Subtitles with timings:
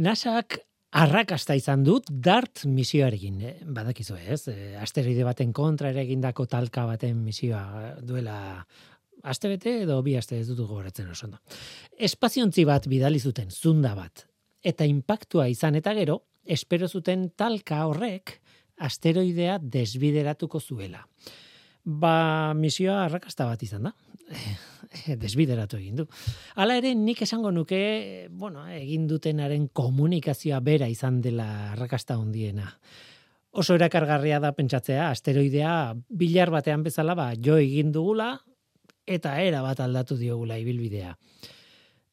[0.00, 0.58] NASAak
[0.92, 3.52] arrakasta izan dut DART misioarekin, eh?
[3.64, 8.64] badakizu ez, eh, asteroide baten kontra ere egindako talka baten misioa duela
[9.22, 11.38] aste bete edo bi aste ez dut gogoratzen oso ondo.
[11.98, 14.26] Espaziontzi bat bidali zuten, zunda bat,
[14.62, 18.38] eta inpaktua izan eta gero, espero zuten talka horrek
[18.82, 21.06] asteroidea desbideratuko zuela.
[21.84, 23.96] Ba, misioa arrakasta bat izan da.
[25.22, 26.06] Desbideratu egin du.
[26.56, 32.68] Hala ere, nik esango nuke, bueno, egin dutenaren komunikazioa bera izan dela arrakasta hondiena.
[33.52, 38.34] Oso erakargarria da pentsatzea, asteroidea bilar batean bezala, ba, jo egin dugula,
[39.06, 41.12] eta era bat aldatu diogula ibilbidea.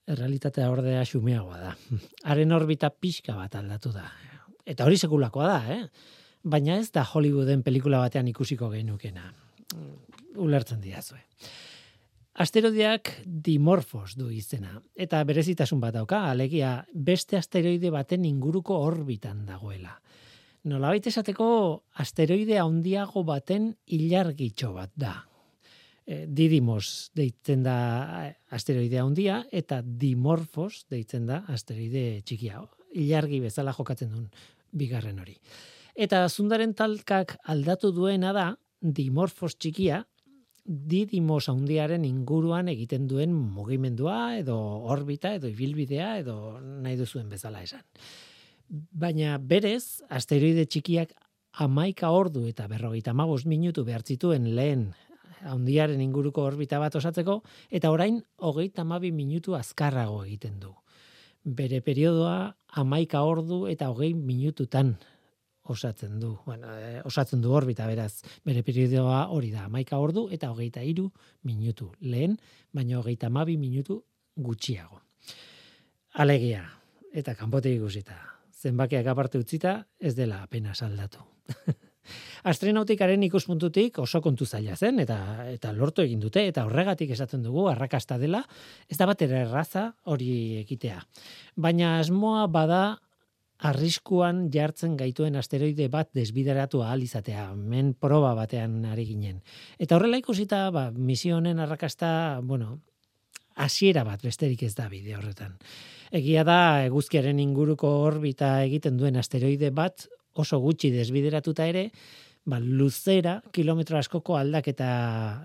[0.09, 1.75] Realitatea ordea xumeagoa da.
[2.29, 4.09] Haren orbita pixka bat aldatu da.
[4.69, 5.83] Eta hori sekulakoa da, eh?
[6.49, 9.31] Baina ez da Hollywooden pelikula batean ikusiko genukena.
[10.39, 11.19] Ulertzen diazue.
[12.39, 19.97] Asteroideak dimorfos du izena, eta berezitasun bat dauka, alegia beste asteroide baten inguruko orbitan dagoela.
[20.71, 21.47] Nolabait esateko
[21.99, 25.17] asteroide handiago baten ilargitxo bat da.
[26.07, 27.75] E, didimos deitzen da
[28.55, 32.61] asteroide handia eta dimorfos deitzen da asteroide txikia.
[33.03, 34.29] Ilargi bezala jokatzen duen
[34.71, 35.35] bigarren hori.
[35.91, 38.47] Eta zundaren talkak aldatu duena da,
[38.79, 40.05] dimorfos txikia,
[40.65, 44.57] didimos handiaren inguruan egiten duen mugimendua edo
[44.93, 47.83] orbita edo ibilbidea edo nahi duzuen bezala esan.
[48.69, 51.15] Baina berez, asteroide txikiak
[51.65, 54.91] amaika ordu eta berrogeita magos minutu behar zituen lehen
[55.41, 57.39] handiaren inguruko orbita bat osatzeko,
[57.71, 60.73] eta orain hogeita mabi minutu azkarrago egiten du.
[61.43, 64.97] Bere periodoa amaika ordu eta hogei minututan
[65.69, 66.35] osatzen du.
[66.45, 71.09] Bueno, eh, osatzen du orbita beraz, bere periodoa hori da, maika ordu eta hogeita iru
[71.43, 72.37] minutu lehen,
[72.73, 74.01] baina hogeita mabi minutu
[74.35, 75.01] gutxiago.
[76.19, 76.63] Alegia,
[77.13, 78.17] eta kanpote ikusita,
[78.53, 81.23] zenbakiak aparte utzita, ez dela apenas aldatu.
[82.49, 85.17] Astronautikaren ikuspuntutik oso kontu zaila zen eta
[85.51, 88.41] eta lortu egin dute eta horregatik esaten dugu arrakasta dela
[88.87, 90.31] ez da batera erraza hori
[90.61, 91.01] ekitea.
[91.55, 92.81] Baina asmoa bada
[93.59, 99.41] arriskuan jartzen gaituen asteroide bat desbideratu ahal izatea, men proba batean ari ginen.
[99.77, 102.77] Eta horrela ikusita, ba, misio honen arrakasta, bueno,
[103.59, 105.57] hasiera bat besterik ez da bide horretan.
[106.15, 110.07] Egia da, eguzkiaren inguruko orbita egiten duen asteroide bat
[110.39, 111.89] oso gutxi desbideratuta ere,
[112.47, 114.89] ba, luzera, kilometro askoko aldaketa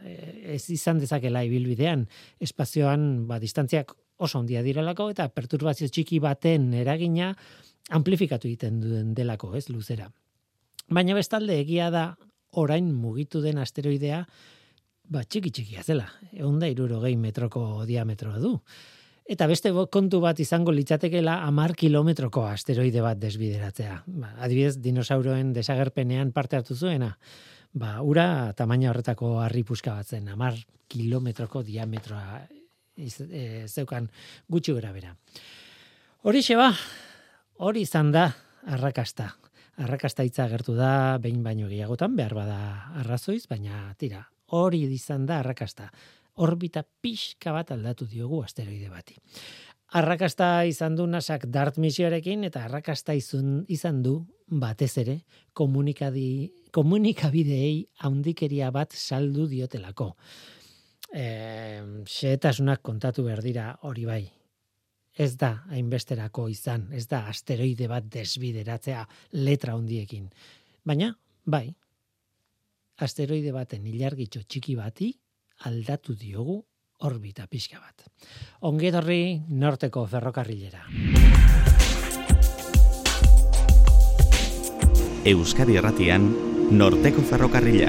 [0.06, 2.06] eh, ez izan dezakela ibilbidean,
[2.40, 7.32] espazioan ba, distantziak oso ondia direlako eta perturbazio txiki baten eragina
[7.90, 10.08] amplifikatu egiten duen delako, ez, luzera.
[10.88, 12.14] Baina bestalde egia da
[12.60, 14.24] orain mugitu den asteroidea
[15.10, 16.06] ba txiki txikia zela.
[16.32, 18.58] Egun da gehi metroko diametroa du.
[19.24, 24.02] Eta beste kontu bat izango litzatekela amar kilometroko asteroide bat desbideratzea.
[24.06, 27.14] Ba, adibidez, dinosauroen desagerpenean parte hartu zuena.
[27.72, 30.58] Ba, ura tamaina horretako harri puska bat zen, amar
[30.88, 32.42] kilometroko diametroa
[33.00, 34.10] iz, e, zeukan
[34.48, 35.16] gutxi gara bera.
[36.22, 36.68] Horixe ba,
[37.58, 38.28] hori izan da
[38.66, 39.30] arrakasta.
[39.82, 42.58] Arrakasta hitza agertu da behin baino gehiagotan behar bada
[43.02, 44.22] arrazoiz, baina tira,
[44.54, 45.90] hori izan da arrakasta.
[46.34, 49.16] Orbita pixka bat aldatu diogu asteroide bati.
[49.94, 54.16] Arrakasta izan du nasak dart misioarekin eta arrakasta izun, izan du
[54.50, 55.20] batez ere
[55.52, 60.14] komunikadi, komunikabideei handikeria bat saldu diotelako.
[61.14, 61.26] E,
[62.10, 64.24] xeetasunak kontatu behar dira hori bai,
[65.14, 69.04] ez da hainbesterako izan, ez da asteroide bat desbideratzea
[69.46, 70.28] letra hondiekin.
[70.84, 71.12] Baina,
[71.46, 71.68] bai,
[72.98, 75.12] asteroide baten ilargitxo txiki bati
[75.64, 76.58] aldatu diogu
[77.04, 78.06] orbita pixka bat.
[78.66, 80.86] Ongetorri norteko ferrokarrilera.
[85.24, 86.26] Euskadi Erratian,
[86.76, 87.88] norteko ferrokarrila.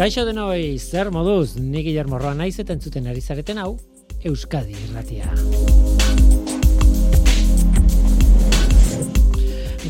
[0.00, 3.74] Kaixo denoi, zer moduz, ni Guillermo naiz eta entzuten ari zareten hau,
[4.24, 5.26] Euskadi irratia.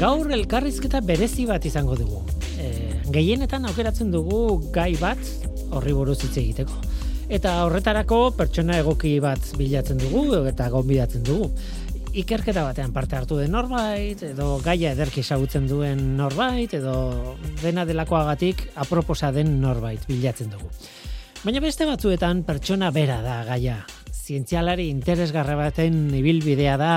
[0.00, 2.24] Gaur elkarrizketa berezi bat izango dugu.
[2.58, 2.72] E,
[3.14, 5.22] gehienetan aukeratzen dugu gai bat
[5.70, 6.74] horri buruz hitz egiteko.
[7.30, 11.52] Eta horretarako pertsona egoki bat bilatzen dugu eta gonbidatzen dugu
[12.12, 18.66] ikerketa batean parte hartu den norbait, edo gaia ederki esagutzen duen norbait, edo dena delakoagatik
[18.82, 20.70] aproposa den norbait bilatzen dugu.
[21.44, 23.78] Baina beste batzuetan pertsona bera da gaia.
[24.12, 26.94] Zientzialari interesgarra baten ibilbidea da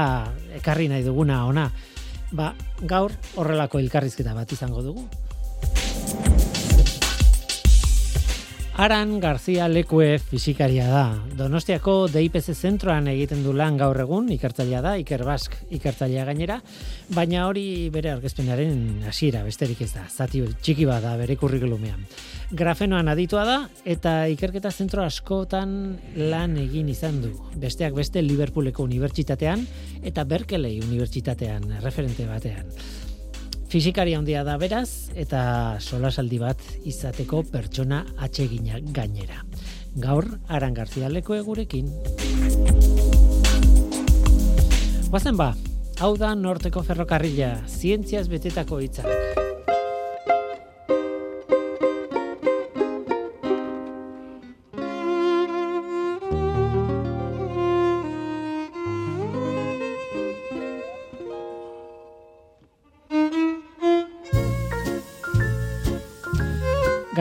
[0.58, 1.70] ekarri nahi duguna ona.
[2.34, 2.54] Ba,
[2.90, 5.06] gaur horrelako elkarrizketa bat izango dugu.
[8.76, 11.04] Aran Garzia Lekue fizikaria da.
[11.38, 16.58] Donostiako DIPC zentroan egiten du lan gaur egun, ikertzailea da, Iker Bask ikertzailea gainera,
[17.14, 22.02] baina hori bere argazpenaren hasiera besterik ez da, zati txiki bada bere kurrikulumean.
[22.50, 25.78] Grafenoan aditua da, eta ikerketa zentro askotan
[26.18, 27.36] lan egin izan du.
[27.62, 29.68] Besteak beste Liverpooleko unibertsitatean,
[30.02, 32.74] eta Berkeley unibertsitatean, referente batean.
[33.74, 35.40] Fizikari handia da beraz eta
[35.82, 39.40] solasaldi bat izateko pertsona atsegina gainera.
[40.04, 41.90] Gaur Aran Garzia leko egurekin.
[45.10, 45.56] Guazen ba,
[45.98, 49.43] hau da norteko ferrokarrila, zientziaz betetako hitzak.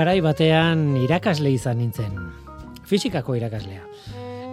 [0.02, 2.16] Garai batean irakasle izan nintzen.
[2.90, 3.84] Fizikako irakaslea.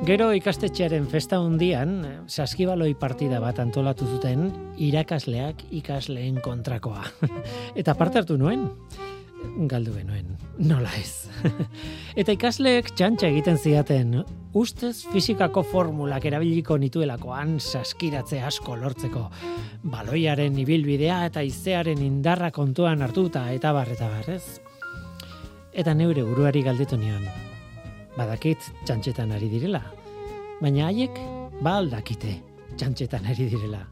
[0.05, 1.95] Gero ikastetxearen festa hundian,
[2.29, 4.45] saskibaloi partida bat antolatu zuten
[4.77, 7.01] irakasleak ikasleen kontrakoa.
[7.81, 8.67] Eta parte hartu nuen,
[9.73, 10.37] galdu genuen,
[10.69, 11.25] nola ez.
[12.19, 14.19] Eta ikasleek txantxa egiten ziaten,
[14.53, 19.25] ustez fizikako formulak erabiliko nituelakoan saskiratze asko lortzeko.
[19.89, 24.68] Baloiaren ibilbidea eta izearen indarra kontuan hartuta eta barreta barrez
[25.73, 27.25] eta neure buruari galdetu nion.
[28.17, 29.81] Badakit txantxetan ari direla,
[30.61, 31.19] baina haiek
[31.61, 32.35] ba aldakite
[32.75, 33.83] txantxetan ari direla.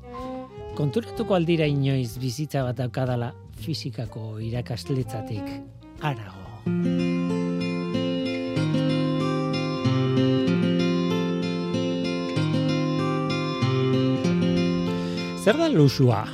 [0.77, 3.31] Konturatuko aldira inoiz bizitza bat daukadala
[3.61, 6.45] fizikako irakasletzatik arago.
[15.47, 16.25] Zer da lusua?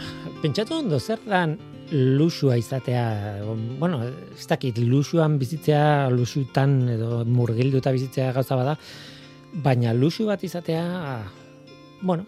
[0.42, 1.46] Pentsatu ondo, zer da
[1.92, 3.42] lusua izatea,
[3.80, 8.78] bueno, ez dakit, lusuan bizitzea, lusutan edo murgilduta bizitzea gauza bada,
[9.64, 10.86] baina lusu bat izatea,
[12.02, 12.26] bueno,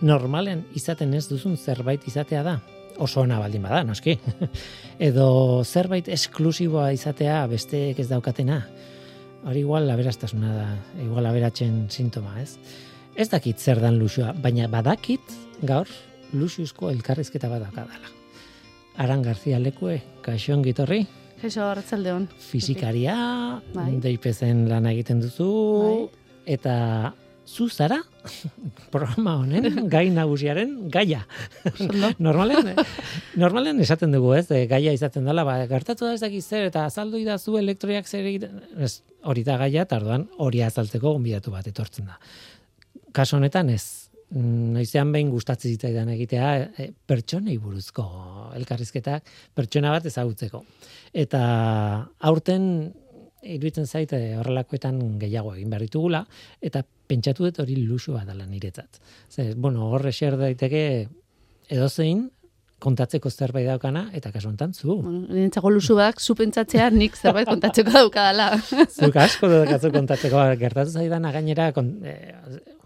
[0.00, 2.56] normalen izaten ez duzun zerbait izatea da.
[2.98, 4.16] Oso ona baldin bada, noski.
[5.08, 5.28] edo
[5.64, 8.62] zerbait esklusiboa izatea besteek ez daukatena.
[9.46, 10.66] Hori igual laberastasuna da,
[11.04, 12.56] igual laberatzen sintoma, ez?
[13.16, 15.88] Ez dakit zer dan lusua, baina badakit gaur
[16.32, 18.15] lusiuzko elkarrizketa badakadala.
[18.96, 21.02] Aran Garzia Lekue, kaixon gitorri.
[21.36, 23.16] Kaixo, hartzalde Fizikaria,
[23.74, 23.90] bai.
[24.00, 25.48] deipezen lan egiten duzu,
[25.82, 25.96] bai.
[26.46, 26.76] eta
[27.46, 27.98] zu zara,
[28.94, 31.26] programa honen, gai nagusiaren, gaia.
[32.18, 32.72] normalen,
[33.36, 37.20] normalen esaten dugu ez, gaia izaten dela, ba, gertatu da ez dakiz zer, eta azaldu
[37.20, 42.16] idazu elektroiak zer egiten, ez, hori da gaia, tarduan hori azaltzeko gonbidatu bat etortzen da.
[43.12, 48.04] Kaso honetan ez, noizean behin gustatzen zitzaidan egitea e, pertsonei buruzko
[48.58, 50.64] elkarrizketak pertsona bat ezagutzeko.
[51.14, 51.42] Eta
[52.26, 52.92] aurten
[53.46, 56.24] iruditzen zaite horrelakoetan gehiago egin behar ditugula,
[56.60, 58.98] eta pentsatu dut hori lusu dela niretzat.
[59.30, 60.82] Ze, bueno, horre xer daiteke
[61.70, 62.26] edozein
[62.82, 64.98] kontatzeko zerbait daukana, eta kasu honetan, zu.
[65.00, 68.50] Bueno, Nintzako lusu bak, zu pentsatzea nik zerbait kontatzeko daukadala.
[68.98, 72.16] Zuk asko daukatzu kontatzeko, gertatu zaidan gainera, kon, e,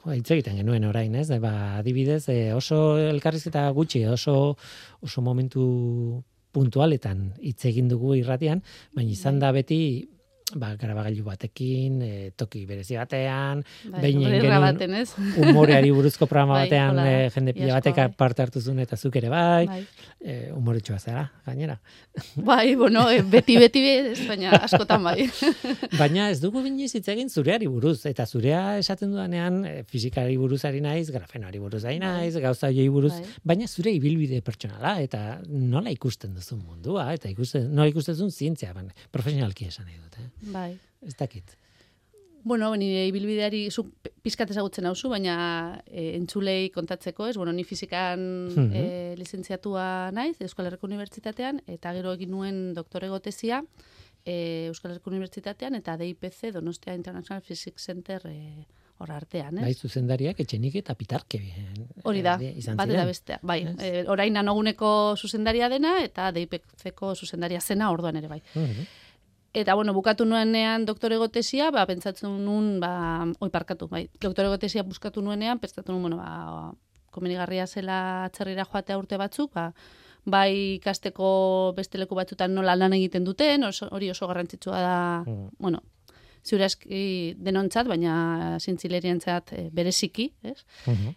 [0.08, 1.28] hitz egiten genuen orain, ez?
[1.42, 4.56] ba, adibidez, e, oso elkarrizketa gutxi, oso
[5.04, 8.62] oso momentu puntualetan hitz egin dugu irratian,
[8.96, 9.46] baina izan bai.
[9.46, 9.80] da beti
[10.58, 15.06] ba, garabagailu batekin, e, toki berezi batean, bai, behin genuen
[15.44, 18.08] umoreari buruzko programa bai, batean e, jende pila batek bai.
[18.22, 19.80] parte hartu zuen eta zuk ere bai, bai.
[20.20, 21.78] E, umoretxoa zara, gainera.
[22.50, 23.80] Bai, bueno, e, beti, beti,
[24.28, 25.28] baina askotan bai.
[25.98, 30.82] baina ez dugu biniz hitz egin zureari buruz, eta zurea esaten dudanean e, fizikari buruzari
[30.84, 32.20] naiz, grafenoari buruzari bai.
[32.20, 33.38] naiz, gauza joi buruz, bai.
[33.52, 38.74] baina zure ibilbide pertsonala, eta nola ikusten duzu mundua, eta ikusten, nola ikusten duzun zientzia,
[39.12, 40.18] profesionalki esan nahi dut.
[40.20, 40.28] Eh?
[40.42, 40.78] Bai.
[41.06, 41.56] Ez dakit.
[42.42, 43.84] Bueno, nire ibilbideari zu
[44.24, 45.34] pizkat ezagutzen hauzu, baina
[45.86, 47.36] e, entzulei kontatzeko, ez?
[47.36, 49.16] Bueno, ni fizikan mm -hmm.
[49.18, 53.62] lizentziatua naiz, Euskal Herriko Unibertsitatean, eta gero egin nuen doktore gotezia
[54.24, 58.66] e, Euskal Herriko Unibertsitatean, eta DIPC, Donostia International Physics Center, e,
[59.00, 59.64] hor artean, ez?
[59.64, 61.40] Bai, zuzendariak etxenik eta pitarke.
[62.04, 62.36] Hori da,
[62.76, 63.38] bat eta bestea.
[63.42, 68.42] Bai, e, orain nanoguneko zuzendaria dena, eta DIPC-ko zuzendaria zena orduan ere, bai.
[68.54, 68.88] Mm
[69.52, 74.84] Eta, bueno, bukatu nuenean doktore gotesia, ba, pentsatzen nuen, ba, oi parkatu, bai, doktore gotesia
[74.86, 76.70] buskatu nuenean, pentsatu nuen, bueno, ba,
[77.10, 79.72] komenigarria zela txerrira joatea urte batzuk, ba,
[80.24, 81.30] bai ikasteko
[81.76, 85.48] beste leku batzutan nola lan egiten duten, hori oso garrantzitsua da, mm.
[85.58, 85.82] bueno,
[86.44, 86.62] ziur
[87.36, 90.58] denontzat, baina zintzilerientzat e, bereziki, ez?
[90.86, 91.14] Uh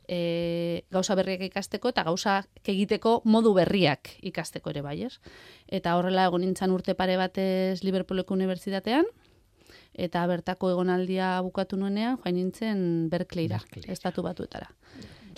[0.94, 5.20] gauza berriak ikasteko eta gauza egiteko modu berriak ikasteko ere bai, ez?
[5.68, 9.06] Eta horrela egon nintzen urte pare batez Liverpooleko unibertsitatean,
[9.94, 14.70] eta bertako egonaldia bukatu nuenean, joan nintzen Berkeleyra, estatu batuetara.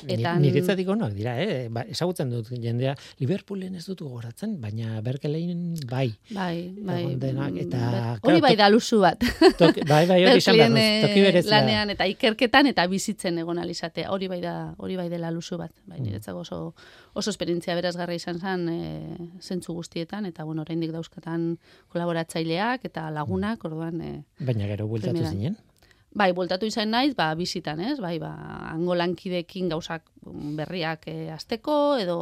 [0.03, 1.67] Eta niretzatiko onak dira, eh?
[1.71, 6.09] Ba, esagutzen dut jendea Liverpoolen ez dut gogoratzen, baina Berkeleyn bai.
[6.35, 7.01] Bai, bai.
[7.21, 9.23] Denak, eta hori bai da luzu bat.
[9.59, 10.59] Toki, bai, bai, hori izan
[11.05, 11.45] toki berez.
[11.49, 14.11] Lanean eta ikerketan eta bizitzen egon alizatea.
[14.11, 15.71] Hori bai da, hori bai dela luzu bat.
[15.85, 16.05] Bai, mm.
[16.09, 16.61] niretzako oso
[17.15, 18.79] oso esperientzia berazgarra izan zen e,
[19.41, 21.53] zentzu guztietan eta bueno, oraindik dauzkatan
[21.93, 25.55] kolaboratzaileak eta lagunak, orduan e, Baina gero bueltatu zinen.
[26.15, 27.97] Bai, voltatu izan naiz, ba, bizitan, ez?
[27.99, 28.31] Bai, ba,
[28.71, 30.05] angolankidekin gauzak
[30.55, 32.15] berriak e, azteko, edo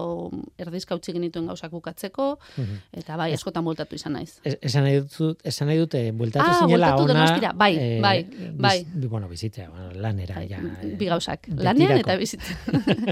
[0.60, 2.26] erdizka utzi genituen gauzak bukatzeko,
[2.58, 2.82] mhm.
[3.04, 4.40] eta bai, askotan voltatu izan naiz.
[4.44, 7.54] esan nahi dut, esan nahi dute, voltatu ah, zinela ona...
[7.54, 8.16] bai, eh, bai,
[8.58, 8.76] bai.
[8.96, 10.60] Biz, bueno, bizitzea, bueno, lanera, bai, ja.
[11.00, 12.58] Bi gauzak, lanean eta bizitzea.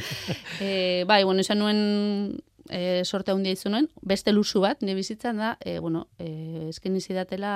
[0.66, 0.72] e,
[1.08, 5.78] bai, bueno, esan nuen e, sorte handia izunuen, beste luzu bat, nire bizitzan da, e,
[5.84, 7.54] bueno, e, esken izidatela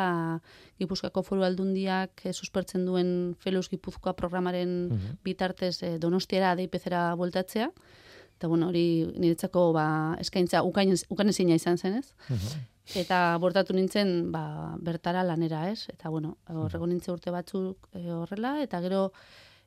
[0.81, 5.17] Gipuzkoako foru aldundiak e, suspertzen duen Felus Gipuzkoa programaren mhm.
[5.25, 7.71] bitartez e, donostiara adeipezera voltatzea,
[8.35, 9.87] eta bueno, hori niretzako ba,
[10.19, 12.63] eskaintza ukain, ukan ezina izan zen ez, mhm.
[13.05, 18.57] eta bortatu nintzen ba, bertara lanera ez, eta bueno, horrego nintzen urte batzuk e, horrela,
[18.67, 19.07] eta gero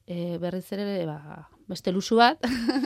[0.05, 2.45] e, berriz ere ba, beste luzu bat,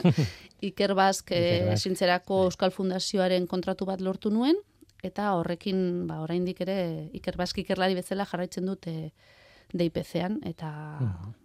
[0.69, 4.59] Iker Bask e, Euskal Fundazioaren kontratu bat lortu nuen,
[5.03, 9.11] eta horrekin, ba, oraindik ere, Iker Bask Ikerlari bezala jarraitzen dute
[9.73, 10.69] DIPC-an, eta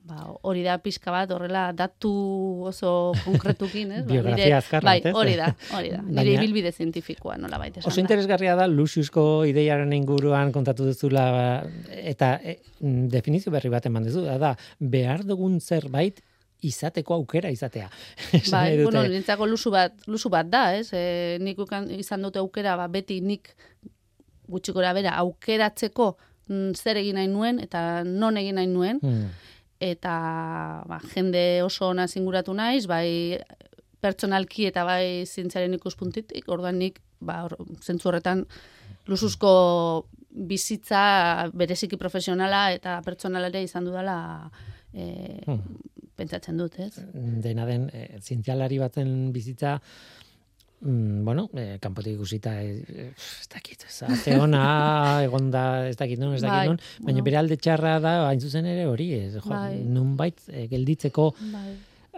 [0.08, 2.10] ba, hori da pixka bat, horrela datu
[2.68, 4.02] oso konkretukin, ez?
[4.08, 6.02] Ba, Biografia azkarra, bai, hori da, hori da.
[6.18, 11.28] Nire ibilbide zientifikoa, nola baita Oso interesgarria da, Luxusko ideiaren inguruan kontatu duzula,
[11.88, 12.58] eta e,
[13.16, 16.20] definizio berri bat eman duzu, da, behar dugun zerbait
[16.62, 17.88] izateko aukera izatea.
[18.52, 20.90] bai, bueno, nintzako luzu bat, luzu bat da, ez?
[20.92, 21.60] E, nik
[21.98, 23.52] izan dute aukera, ba, beti nik
[24.48, 26.14] gutxikora bera aukeratzeko
[26.48, 29.00] mm, zer egin nahi nuen eta non egin nahi nuen.
[29.02, 29.28] Hmm.
[29.78, 30.12] Eta
[30.90, 33.38] ba, jende oso ona zinguratu naiz, bai
[34.02, 38.44] pertsonalki eta bai zintzaren ikuspuntitik, orduan nik ba, or, zentzu horretan
[39.08, 39.52] luzuzko
[40.48, 44.18] bizitza bereziki profesionala eta pertsonalare izan dudala
[44.92, 45.06] e,
[45.46, 46.92] hmm pentsatzen dut, ez?
[47.44, 49.78] Dena den, e, zientzialari baten bizitza,
[50.80, 54.64] mm, bueno, e, kanpotik ikusita, e, ez dakit, ez ona,
[55.26, 58.42] egon da, ez dakit non, ez dakit bai, non, baina bere alde txarra da, hain
[58.42, 59.78] zuzen ere hori, ez, jo, bai.
[59.84, 61.66] nun bait, e, gelditzeko, bai.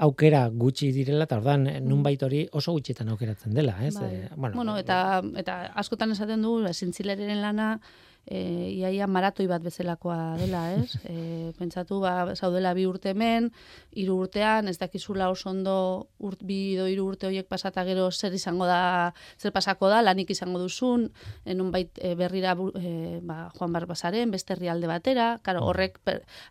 [0.06, 1.88] aukera gutxi direla eta ordan mm.
[1.88, 3.96] nunbait hori oso gutxietan aukeratzen dela, ez?
[3.98, 4.14] Bai.
[4.16, 7.74] E, bueno, bueno, eta eta askotan esaten du zintzileraren lana
[8.26, 10.96] e, iaia maratoi bat bezalakoa dela, ez?
[11.08, 13.50] E, pentsatu, ba, zaudela bi urte hemen,
[13.96, 15.76] hiru urtean, ez dakizula oso ondo
[16.18, 20.30] urt, bi do hiru urte horiek pasata gero zer izango da, zer pasako da, lanik
[20.30, 21.08] izango duzun,
[21.44, 25.98] enun bait e, berrira e, ba, Juan Barbasaren, beste herrialde batera, karo, horrek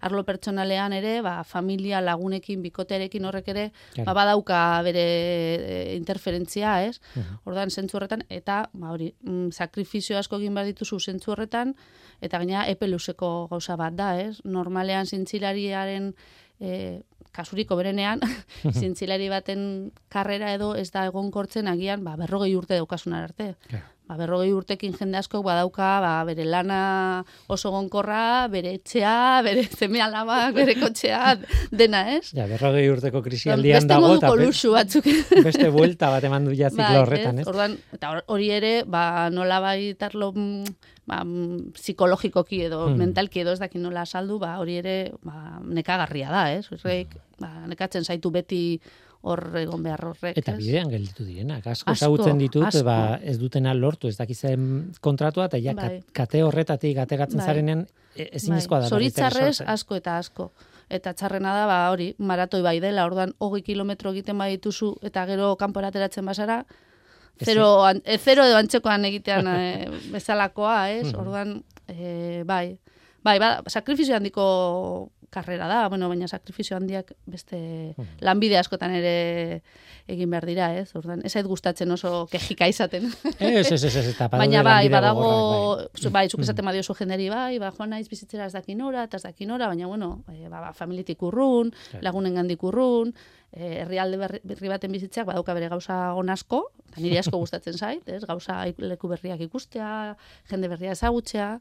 [0.02, 3.66] arlo pertsonalean ere, ba, familia lagunekin, bikotearekin horrek ere,
[4.04, 7.00] ba, badauka bere e, interferentzia, ez?
[7.46, 11.59] Ordan zentzu horretan, eta, ba, hori, mm, sakrifizio asko egin badituzu zentzu horretan,
[12.22, 14.40] eta gaina epe luzeko gauza bat da, ez?
[14.44, 16.12] Normalean zintzilariaren
[16.60, 17.02] e,
[17.36, 18.24] kasuriko berenean,
[18.80, 19.62] zintzilari baten
[20.10, 23.54] karrera edo ez da egonkortzen agian, ba, berrogei urte daukasunar arte
[24.10, 26.80] ba, berrogei urtekin jende asko badauka, ba, bere lana
[27.54, 31.36] oso gonkorra, bere etxea, bere zeme alabak, bere kotxea,
[31.70, 32.32] dena, ez?
[32.34, 34.34] Ja, berrogei urteko krisi aldian dago, eta
[34.74, 35.10] batzuk.
[35.46, 37.48] beste vuelta bat eman du jaziklo bai, horretan, ez?
[37.52, 43.02] Orduan, eta hori ere, ba, nola baitarlo mm, ba, mm, psikologikoki edo hmm.
[43.02, 46.68] mentalki edo ez dakit nola saldu, ba, hori ere ba, nekagarria da, ez?
[46.74, 48.64] Horrek, ba, nekatzen zaitu beti
[49.28, 50.38] hor egon behar horrek.
[50.40, 55.60] Eta bidean gelditu direnak, asko ezagutzen ditut, ba, ez dutena lortu, ez dakizen kontratua, eta
[55.60, 56.00] ja, bai.
[56.16, 57.48] kate horretatik ateratzen bai.
[57.48, 57.86] zarenean,
[58.16, 58.64] e, ezin bai.
[58.70, 58.88] da.
[58.88, 60.52] Zoritzarrez, asko eta asko.
[60.90, 65.26] Eta txarrena da, ba, hori, maratoi bai dela, orduan, hogei kilometro egiten bai dituzu, eta
[65.30, 66.64] gero kanpora ateratzen basara,
[67.44, 71.14] zero, an, e, zero edo antzekoan egitean e, bezalakoa, ez?
[71.14, 72.80] Orduan, e, bai,
[73.24, 77.60] bai, ba, sakrifizio handiko karrera da, bueno, baina sakrifizio handiak beste
[78.26, 79.62] lanbide askotan ere
[80.10, 80.90] egin behar dira, ez?
[80.98, 83.12] Ordan, ez gustatzen oso kejika izaten.
[83.38, 85.30] Ez, ez, ez, ez, Baina bai, badago,
[85.94, 89.22] bai, bai zuk esaten badio zu jenderi bai, ba, joan naiz bizitzera ez dakinora, eta
[89.22, 93.14] ez dakinora, baina, bueno, e, ba, ba, familitik urrun, lagunen gandik urrun,
[93.54, 98.24] herrialde berri baten bizitzeak badauka bere gauza onasko, eta niri asko gustatzen zait, ez?
[98.28, 100.16] Gauza leku berriak ikustea,
[100.50, 101.54] jende berria ezagutzea,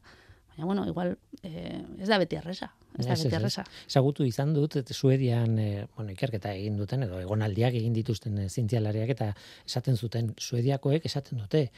[0.49, 2.71] baina, bueno, igual, e, ez da beti arresa.
[2.97, 3.63] Ez da beti arresa.
[3.87, 9.13] Ezagutu izan dut, Suedian, e, bueno, ikerketa egin duten, edo egonaldiak egin dituzten e, zientzialariak,
[9.15, 9.31] eta
[9.65, 11.69] esaten zuten, Suediakoek esaten dute,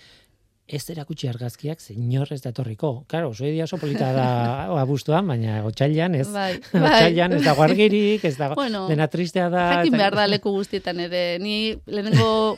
[0.72, 3.04] ez erakutsi argazkiak zinor ez datorriko.
[3.12, 4.28] Claro, Suedia oso polita da
[4.82, 6.28] abuztuan, baina otxailan ez.
[6.32, 6.84] Bai, bai.
[6.86, 9.66] Otxailan ez dago argirik, ez dago bueno, dena tristea da.
[9.75, 11.24] Jakin behar da leku guztietan ere.
[11.44, 11.58] Ni
[11.92, 12.58] lehenengo,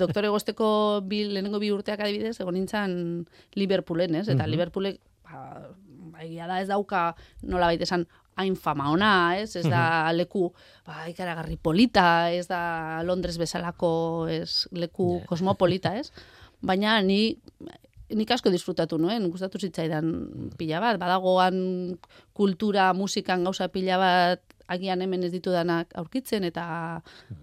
[0.00, 0.68] doktore gozteko
[1.08, 2.98] bi, lehenengo bi urteak adibidez, egon nintzen
[3.56, 4.28] Liverpoolen, ez?
[4.28, 5.64] Eta uh Liverpoolek, ba,
[6.12, 7.08] ba, da ez dauka
[7.42, 8.04] nola baita esan
[8.36, 9.54] hain fama ona, ez?
[9.56, 10.48] Ez da leku
[10.86, 16.10] ba, ikaragarri polita, ez da Londres bezalako ez, leku kosmopolita, ez?
[16.64, 17.36] Baina ni
[18.14, 20.10] nik asko disfrutatu nuen, gustatu zitzaidan
[20.58, 21.56] pila bat, badagoan
[22.36, 26.64] kultura, musikan gauza pila bat, agian hemen ez ditu danak aurkitzen, eta,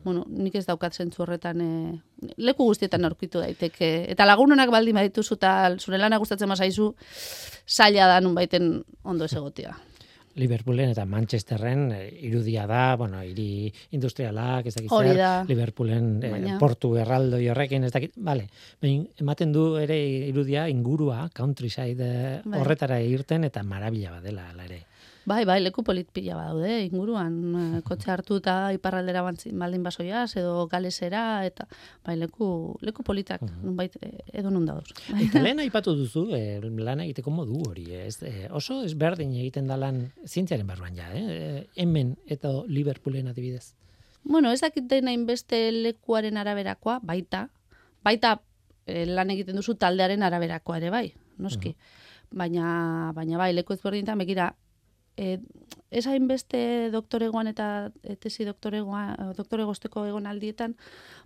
[0.06, 3.92] bueno, nik ez daukat zentzu horretan, e, leku guztietan aurkitu daiteke.
[4.14, 6.92] Eta lagunonak baldin badituzu, eta zure lana gustatzen mazaizu,
[7.68, 8.74] zaila da nun baiten
[9.04, 9.76] ondo ez egotia.
[10.40, 16.94] Liverpoolen eta Manchesterren eh, irudia da, bueno, hiri industrialak, ez dakit zer, Liverpoolen eh, portu
[17.02, 18.48] erraldo horrekin, ez dakit, vale.
[18.82, 19.98] Bain, ematen du ere
[20.30, 22.62] irudia ingurua, countryside eh, bai.
[22.62, 24.86] horretara irten eta marabila badela, ala ere.
[25.24, 30.66] Bai, bai, leku polit pila badaude, inguruan, eh, kotxe hartu eta iparraldera baldin basoia, edo
[30.68, 31.68] galesera, eta
[32.06, 33.76] bai, leku, leku politak, uh -huh.
[33.76, 33.90] bai,
[34.34, 34.90] edo nun dauz.
[35.14, 38.24] Eta lehen aipatu duzu, eh, lan egiteko modu hori, ez?
[38.24, 41.68] Eh, oso ezberdin egiten da lan zientziaren barruan ja, eh?
[41.76, 43.76] hemen eta Liverpoolen adibidez.
[44.24, 47.50] Bueno, ez dakit dena inbeste lekuaren araberakoa, baita,
[48.04, 48.42] baita
[48.88, 51.76] lan egiten duzu taldearen araberakoa ere bai, noski.
[52.32, 54.56] Baina, baina bai, leku ezberdintan, begira,
[55.18, 55.40] e,
[55.92, 60.76] ez hainbeste doktoregoan eta e, tesi doktoregoan, doktoregosteko egon aldietan,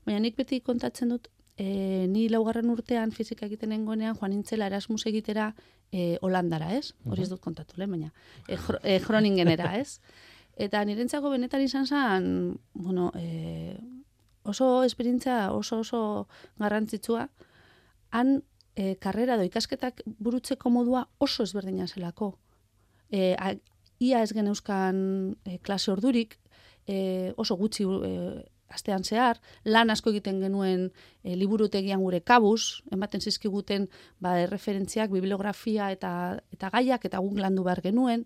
[0.06, 5.06] baina nik beti kontatzen dut, e, ni laugarren urtean fizika egiten nengoenean, joan nintzela Erasmus
[5.12, 5.52] egitera
[5.92, 6.94] e, Holandara, ez?
[7.06, 8.12] Hori ez dut kontatu lehen, baina
[8.48, 10.00] e, e, Groningenera, ez?
[10.56, 12.28] Eta nirentzako benetan izan zen,
[12.74, 13.76] bueno, e,
[14.44, 16.02] oso esperientzia oso oso
[16.60, 17.30] garrantzitsua,
[18.12, 18.38] han
[18.76, 22.36] e, karrera do ikasketak burutzeko modua oso ezberdina zelako.
[23.12, 23.36] E,
[24.00, 24.98] ia ez geneuzkan
[25.46, 26.38] e, klase ordurik,
[26.88, 28.14] e, oso gutxi e,
[28.70, 30.90] astean zehar, lan asko egiten genuen
[31.24, 33.88] e, liburutegian gure kabuz, ematen zizkiguten
[34.20, 36.12] ba, referentziak, bibliografia eta,
[36.52, 38.26] eta gaiak, eta guk landu behar genuen,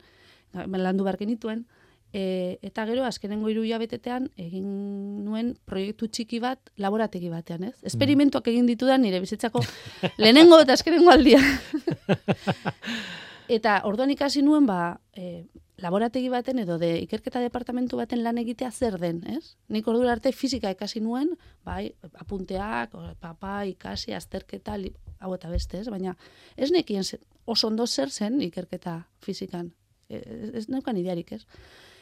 [0.53, 1.67] landu behar genituen,
[2.13, 7.75] e, eta gero azkenengo hiru betetean egin nuen proiektu txiki bat laborategi batean, ez?
[7.83, 9.61] Esperimentuak egin ditudan nire bizitzako
[10.17, 11.39] lehenengo eta azkenengo aldia.
[13.49, 15.47] Eta orduan ikasi nuen, ba, e,
[15.81, 19.55] laborategi baten edo de ikerketa departamentu baten lan egitea zer den, ez?
[19.73, 21.31] Nik ordu arte fizika ikasi nuen,
[21.65, 24.77] bai, apunteak, papa, ikasi, azterketa,
[25.19, 25.89] hau eta beste, ez?
[25.89, 26.13] Baina
[26.57, 27.07] ez nekien
[27.49, 29.73] oso ondo zer zen ikerketa fizikan.
[30.09, 31.45] E, ez, ez neukan idearik, ez?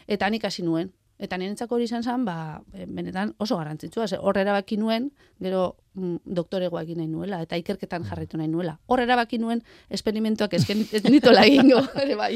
[0.08, 4.06] Eta nik hasi nuen, Eta nirentzako hori izan zen, ba, e, benetan oso garantzitsua.
[4.21, 5.10] Horre erabaki nuen,
[5.41, 5.63] gero
[5.97, 8.10] mm, doktoregoa egin nahi nuela, eta ikerketan mm.
[8.12, 8.75] jarritu nahi nuela.
[8.86, 12.36] Horre erabaki nuen, esperimentuak ezken nitu lagingo, ere bai.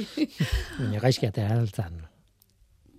[0.79, 2.01] Baina gaizki atera altzan.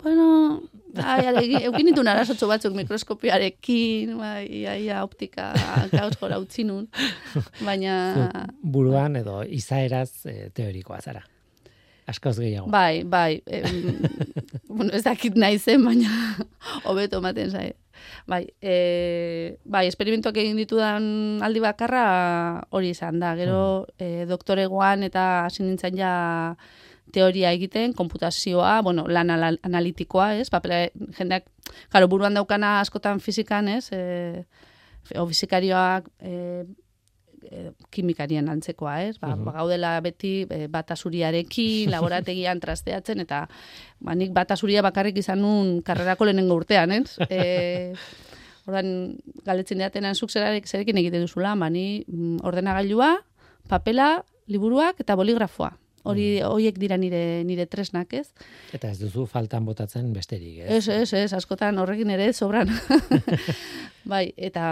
[0.03, 0.61] Bueno,
[0.99, 1.27] ai,
[1.63, 5.51] eukin nitu narazotxo batzuk mikroskopiarekin, bai, ia, ia, optika,
[5.93, 6.89] gauz gora utzi nun.
[7.63, 8.47] Baina...
[8.63, 11.27] Buruan edo izaeraz e, teorikoa zara
[12.07, 12.69] askoz gehiago.
[12.71, 13.43] Bai, bai.
[13.47, 13.63] E,
[14.69, 16.11] bueno, ez dakit nahi zen, baina
[16.89, 17.71] hobeto ematen zai.
[18.27, 22.05] Bai, e, bai, esperimentuak egin ditudan aldi bakarra
[22.71, 23.35] hori izan da.
[23.39, 23.99] Gero, mm.
[23.99, 26.13] e, doktoregoan eta hasi nintzen ja
[27.13, 30.49] teoria egiten, konputazioa, bueno, lan analitikoa, ez?
[30.51, 30.87] Papela,
[31.19, 31.45] jendeak,
[31.93, 33.91] karo, buruan daukana askotan fizikan, ez?
[33.93, 34.45] E,
[35.19, 36.65] o fizikarioak, e,
[37.51, 39.17] e, kimikarien antzekoa, ez?
[39.23, 43.47] Ba, uh gaudela beti e, batasuriarekin, laborategian trasteatzen, eta
[44.01, 47.19] ba, nik batasuria bakarrik izan nun karrerako lehenengo urtean, ez?
[47.33, 47.95] E,
[48.63, 53.17] Ordan galetzen diatenan zuk zerarek zerekin egiten duzula, ba, ni mm, ordenagailua,
[53.69, 55.73] papela, liburuak eta boligrafoa.
[56.03, 56.49] Hori mm.
[56.51, 58.33] horiek dira nire nire tresnak, ez?
[58.75, 60.71] Eta ez duzu faltan botatzen besterik, ez?
[60.79, 62.73] Ez, ez, ez, askotan horrekin ere sobran.
[64.13, 64.65] bai, eta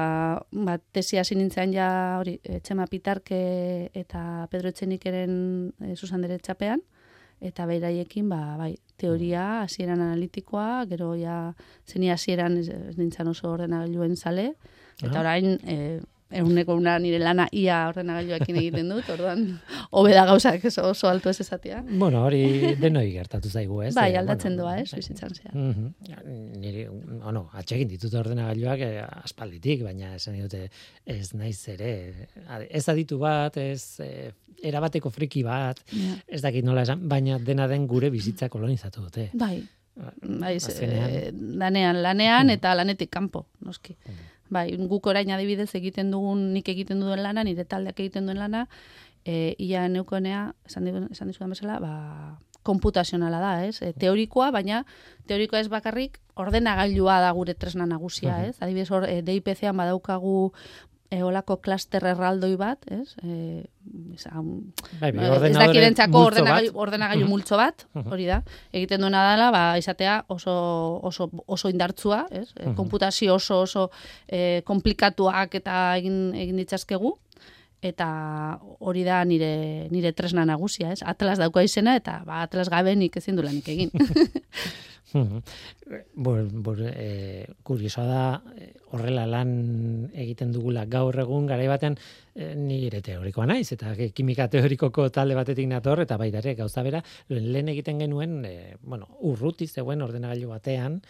[0.51, 1.91] ba tesia hasi nintzen ja
[2.21, 3.43] hori Etxema Pitarke
[3.95, 5.35] eta Pedro Etxenikeren
[5.79, 6.83] e, Susandere txapean
[7.41, 9.65] eta beiraiekin ba bai, teoria mm.
[9.65, 11.55] hasieran analitikoa, gero ja
[11.89, 14.51] zeni hasieran ez, nintzen oso ordenagiluaren sale
[15.01, 19.45] eta orain e, eguneko una nire lana ia ordenagailuekin egiten dut, orduan
[19.91, 21.83] hobe da gauzak oso, oso alto ez esatia.
[21.89, 23.95] Bueno, hori denoi gertatu zaigu, ez?
[23.97, 25.53] Bai, eh, aldatzen doa, ez, bizitzan zea.
[25.55, 25.89] Mm
[26.61, 26.87] Nire,
[27.27, 30.67] ono, atxegin ditut ordenagailuak eh, aspalditik, baina esan dute
[31.07, 31.91] ez naiz ere,
[32.69, 34.31] ez aditu bat, ez eh,
[34.63, 35.83] erabateko friki bat,
[36.29, 39.31] ez dakit nola esan, baina dena den gure bizitza kolonizatu dute.
[39.35, 39.63] Bai,
[40.23, 43.97] Baiz, e, danean, lanean eta lanetik kanpo, noski.
[44.07, 44.29] Mm.
[44.51, 48.67] Bai, guk orain adibidez egiten dugun, nik egiten duen lana, nire taldeak egiten duen lana,
[49.25, 51.93] e, ia neukonea, esan, esan dizudan bezala, ba,
[52.67, 53.79] komputazionala da, ez?
[53.83, 54.83] E, teorikoa, baina
[55.31, 58.57] teorikoa ez bakarrik ordenagailua da gure tresna nagusia, ez?
[58.61, 60.53] Adibidez, hor, e, DIPC-an badaukagu
[61.11, 63.17] eolako klaster erraldoi bat, ez?
[63.25, 63.65] E,
[65.01, 68.41] bai, bai, ez dakirentzako ordenagailu, ordenagailu multzo bat, hori da.
[68.71, 70.53] Egiten duena dela, ba, izatea oso,
[71.11, 72.47] oso, oso indartzua, ez?
[72.55, 73.89] E, konputazio oso oso
[74.29, 77.17] e, komplikatuak eta egin, egin ditzazkegu,
[77.83, 78.07] eta
[78.79, 81.03] hori da nire, nire tresna nagusia, ez?
[81.03, 83.91] Atlas dauka izena, eta ba, atlas gabe nik ezin du lanik egin.
[85.13, 89.51] Bor, bor, e, kuriosoa da, eh, horrela lan
[90.15, 91.97] egiten dugula gaur egun, gara batean
[92.35, 97.03] e, nire teorikoa naiz, eta kimika teorikoko talde batetik nator, eta baita ere, gauza bera,
[97.29, 101.01] lehen egiten genuen, e, bueno, urruti zegoen ordenagailu batean,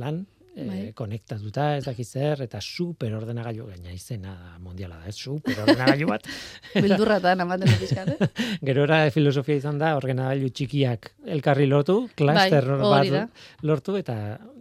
[0.00, 0.24] lan,
[0.56, 0.78] e, bai.
[0.96, 6.26] konektatuta, ez dakiz zer, eta super ordenagailu gaina izena mundiala da, ez super ordenagailu bat.
[6.84, 8.30] Bildurra eta namaten dut eh?
[8.70, 14.16] Gero filosofia izan da, ordenagailu txikiak elkarri lortu, klaster bai, bat lortu, eta,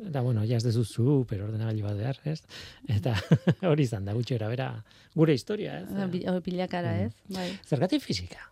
[0.09, 2.41] eta bueno, jaz dezu super ordenagailu bat behar, ez?
[2.87, 3.15] Eta
[3.71, 4.71] hori izan da, gutxo bera,
[5.15, 6.09] gure historia, ez?
[6.45, 7.11] Bilakara, ez?
[7.27, 7.35] Mm.
[7.35, 7.49] Bai.
[7.67, 8.49] Zergatik fizika?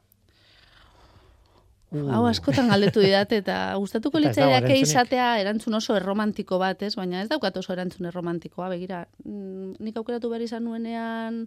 [1.87, 2.03] Uh.
[2.11, 6.93] Hau askotan galdetu didat eta gustatuko litzaileak izatea erantzun oso erromantiko bat, ez?
[6.99, 9.05] Baina ez daukat oso erantzun erromantikoa, begira.
[9.23, 11.45] Mm, nik aukeratu behar izan nuenean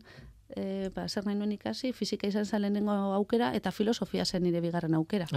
[0.56, 4.96] e, ba, zer nahi nuen ikasi, fizika izan zalenengo aukera eta filosofia zen nire bigarren
[4.96, 5.28] aukera.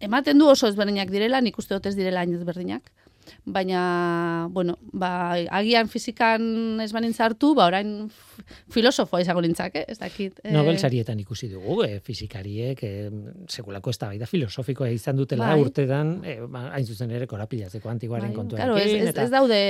[0.00, 2.92] Ematen du oso ezberdinak direla, nik uste dut ez direla hain ezberdinak
[3.44, 8.08] baina, bueno, ba, agian fizikan ez banin zartu, ba, orain
[8.74, 9.84] filosofoa izango nintzak, eh?
[9.88, 10.40] ez dakit.
[10.44, 10.52] Eh...
[10.54, 13.10] Nobel sarietan ikusi dugu, eh, fizikariek, eh,
[13.48, 15.60] sekulako ez da filosofikoa izan dutela bai.
[15.60, 18.58] urtetan, eh, ba, hain zuzen ere korapilatzeko antiguaren bai, kontua.
[18.58, 19.60] Claro, ez, ez, ez daude...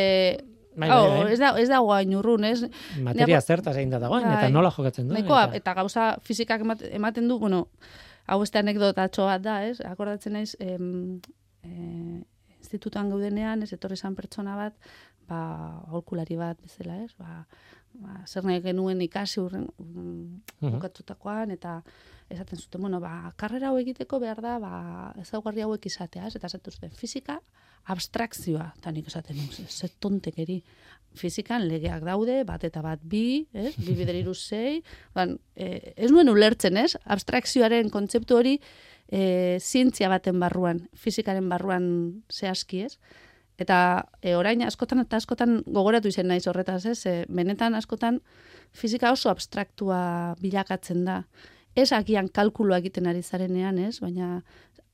[0.79, 1.33] Bai, bai, bai.
[1.33, 2.61] ez da ez da urrun, ez?
[3.03, 4.53] Materia zerta zein da dagoen eta bai.
[4.53, 5.17] nola jokatzen du?
[5.19, 5.49] eta...
[5.59, 7.65] eta gauza fizikak ematen du, bueno,
[8.29, 9.81] hau beste anekdotatxo bat da, ez?
[9.85, 11.21] Akordatzen naiz, em,
[11.65, 12.21] eh,
[12.69, 14.77] institutuan gaudenean, ez etorri zan pertsona bat,
[15.29, 15.41] ba,
[15.95, 17.13] holkulari bat bezala, ez?
[17.19, 17.45] Ba,
[18.03, 19.67] ba, zer nahi genuen ikasi urren
[20.61, 21.81] bukatutakoan, eta
[22.29, 24.75] esaten zuten, bueno, ba, karrera hau egiteko behar da, ba,
[25.23, 26.37] ezaugarri hauek izatea, ez?
[26.37, 27.39] Eta esaten zuten, fizika,
[27.89, 30.61] abstrakzioa, eta nik esaten nuen, ze tontekeri,
[31.17, 33.73] fizikan legeak daude, bat eta bat bi, ez?
[33.81, 34.83] bi bideriru zei,
[35.17, 36.93] ban, e, ez nuen ulertzen, ez?
[37.09, 38.59] Abstrakzioaren kontzeptu hori,
[39.09, 41.89] e, zientzia baten barruan, fizikaren barruan
[42.33, 42.99] zehazki, ez?
[43.59, 43.79] Eta
[44.23, 47.01] e, orain askotan eta askotan gogoratu izen naiz horretaz, ez?
[47.07, 48.21] E, benetan askotan
[48.77, 51.23] fizika oso abstraktua bilakatzen da.
[51.75, 53.99] Ez agian kalkulua egiten ari zarenean, ez?
[54.05, 54.43] Baina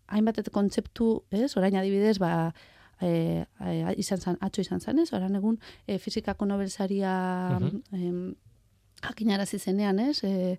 [0.06, 1.50] hainbat kontzeptu, ez?
[1.58, 2.52] Orain adibidez, ba,
[3.00, 5.10] e, e, izan zan, atxo izan zan, ez?
[5.12, 7.14] Oran egun e, fizikako nobelsaria
[7.60, 8.34] uh
[9.08, 10.22] jakinarazi zenean, ez?
[10.24, 10.56] E,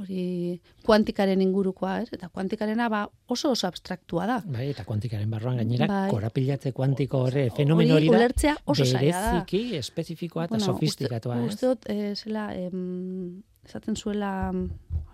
[0.00, 2.10] hori kuantikaren ingurukoa, ez?
[2.16, 4.38] Eta kuantikarena ba oso oso abstraktua da.
[4.46, 6.10] Bai, eta kuantikaren barruan gainera bai.
[6.12, 8.18] korapilatze kuantiko horre fenomeno hori da.
[8.18, 9.32] Ulertzea oso zaila da.
[9.32, 11.54] Bereziki espezifikoa eta bueno, sofistikatua, ez?
[11.54, 14.52] Uste dut, eh, zela, em, esaten zuela,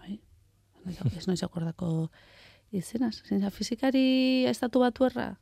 [0.05, 0.21] ai,
[1.17, 2.11] ez noiz akordako
[2.73, 5.33] izenaz, fizikari estatu batu erra,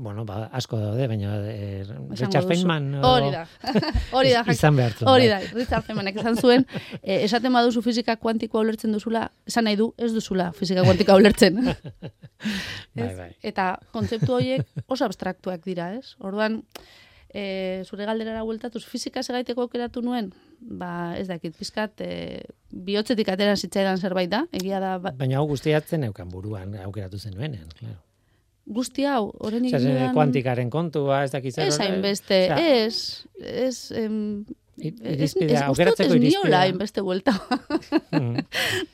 [0.00, 1.84] bueno, ba, asko daude, baina e,
[2.16, 3.42] Richard Feynman hori da,
[4.16, 5.04] hori da, izan behartu.
[5.10, 6.64] Hori da, Richard Feynmanek esan zuen,
[7.02, 11.60] e, esaten baduzu fizika kuantikoa ulertzen duzula, esan nahi du, ez duzula fizika kuantikoa ulertzen.
[12.96, 13.30] bai, bai.
[13.52, 16.16] Eta kontzeptu horiek oso abstraktuak dira, ez?
[16.24, 16.62] Orduan,
[17.28, 23.60] e, zure galderara bueltatuz, fizika segaiteko aukeratu nuen, ba, ez dakit, pizkat, e, bihotzetik ateran
[23.60, 24.96] zitzaidan zerbait da, egia da...
[25.02, 25.12] Ba...
[25.20, 28.00] Baina hau guztiatzen eukan buruan aukeratu zenuen, claro
[28.66, 30.14] guzti hau, horren egin dudan...
[30.14, 34.44] kuantikaren kontua, ez dakiz Ez hainbeste, ez, ez, em,
[34.80, 36.40] Irizpidea, aukeratzeko irizpidea.
[36.40, 37.34] Ez niola, inbeste vuelta.
[38.16, 38.44] Mm.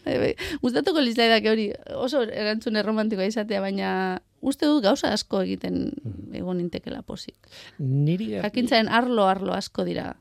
[0.64, 3.90] Gustatuko lizaidak hori, oso erantzun erromantikoa izatea, baina
[4.42, 6.34] uste dut gauza asko egiten mm.
[6.40, 7.36] egon intekela posik.
[7.78, 8.32] Niri...
[8.40, 10.14] Jakintzaren arlo-arlo asko dira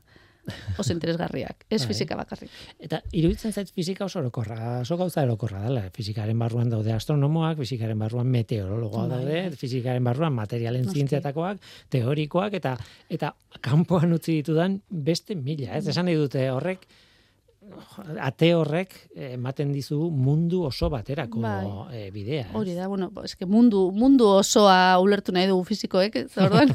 [0.80, 1.88] oso interesgarriak, ez bai.
[1.92, 2.50] fizika bakarrik.
[2.82, 5.86] Eta iruditzen zait fizika oso orokorra, oso gauza orokorra dela.
[5.94, 9.16] Fizikaren barruan daude astronomoak, fizikaren barruan meteorologoa bai.
[9.16, 12.76] daude, fizikaren barruan materialen zientziatakoak, teorikoak, eta
[13.10, 15.74] eta kanpoan utzi ditudan beste mila.
[15.78, 16.86] Ez esan nahi dute horrek,
[18.22, 18.94] ate horrek
[19.34, 21.66] ematen dizu mundu oso baterako bai.
[21.92, 22.48] e, bidea.
[22.54, 26.30] Hori da, bueno, eske mundu, mundu osoa ulertu nahi dugu fizikoek, ez?
[26.44, 26.72] Orduan,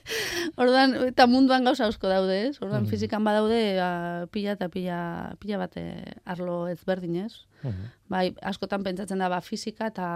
[0.60, 2.56] orduan, eta munduan gauza asko daude, ez?
[2.60, 2.90] Orduan, mm.
[2.90, 3.90] fizikan badaude, a,
[4.24, 4.98] ba, pila eta pila,
[5.42, 5.84] pila bate
[6.24, 7.44] arlo ezberdin, ez?
[7.62, 7.92] Mm.
[8.12, 10.08] Bai, askotan pentsatzen da, ba, fizika eta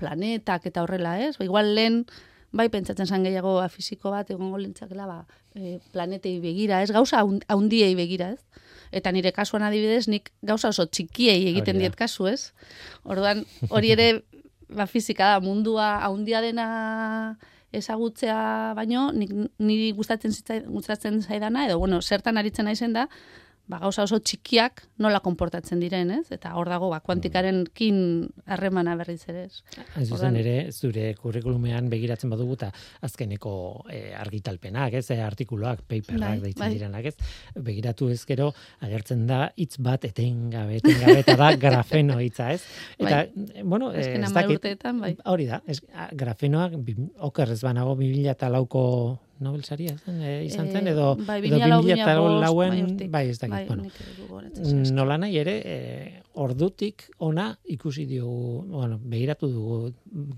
[0.00, 1.36] planetak eta horrela, ez?
[1.40, 2.04] Ba, igual lehen,
[2.52, 5.22] bai pentsatzen zan gehiago ba, fiziko bat egongo lintzakela ba,
[5.56, 8.61] e, planetei begira, ez gauza haundiei begira, ez?
[8.92, 12.52] Eta nire kasuan adibidez, nik gauza oso txikiei egiten diet kasu, ez?
[13.08, 14.08] Orduan, hori ere,
[14.68, 16.66] ba, fizika da, mundua haundia dena
[17.72, 20.34] ezagutzea baino, nik, niri gustatzen,
[20.68, 23.06] gustatzen zaidana, edo, bueno, zertan aritzen naizen da,
[23.72, 26.26] ba, gauza oso txikiak nola konportatzen diren, ez?
[26.34, 27.96] Eta hor dago, ba, kuantikaren kin
[28.44, 29.62] harremana berriz ere, ez?
[30.04, 32.68] Zuzen ere, zure kurrikulumean begiratzen badugu eta
[33.08, 33.54] azkeneko
[33.90, 35.06] e, argitalpenak, ez?
[35.14, 36.70] E, artikuluak, paperak bai, deitzen bai.
[36.76, 37.32] direnak, ez?
[37.70, 38.50] Begiratu ez gero,
[38.84, 42.62] agertzen da, hitz bat etengabe, etengabe, eta da grafeno hitza, ez?
[42.98, 43.64] Eta, bai.
[43.64, 45.14] bueno, ez dakit, bai.
[45.32, 45.80] hori da, ez,
[46.12, 46.76] grafenoak,
[47.32, 48.82] okerrez banago, 2000 eta lauko
[49.42, 54.90] Nobel saria eh, izan zen edo bai, edo 2000 lauen bai ez dakit bai, bueno.
[54.96, 59.80] nola nahi ere eh, ordutik ona ikusi diogu bueno begiratu dugu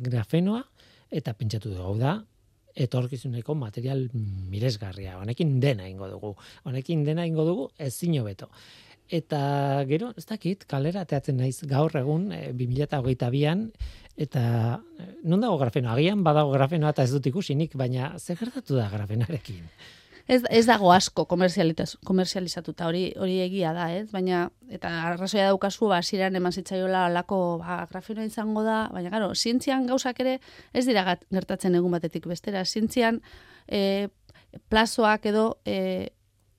[0.08, 0.62] grafenoa
[1.10, 2.20] eta pentsatu dugu da
[2.74, 4.08] etorkizuneko material
[4.50, 5.18] miresgarria.
[5.20, 6.32] Honekin dena ingo dugu.
[6.66, 8.48] Honekin dena ingo dugu ezin hobeto
[9.14, 13.68] eta gero ez dakit kalera teatzen naiz gaur egun e, 2022an
[14.16, 15.90] Eta eh, non dago grafeno?
[15.90, 19.64] Agian badago grafenoa eta ez dut ikusinik, baina ze gertatu da grafenarekin?
[20.26, 24.06] Ez, ez dago asko komerzializatuta, hori hori egia da, ez?
[24.12, 29.34] Baina, eta arrazoia daukazu, ba, ziren eman zitzaiola alako ba, grafenoa izango da, baina, garo,
[29.34, 30.38] zientzian gauzak ere
[30.72, 32.64] ez dira gertatzen egun batetik bestera.
[32.64, 33.20] Zientzian
[33.66, 34.08] e,
[34.70, 36.08] plazoak edo e,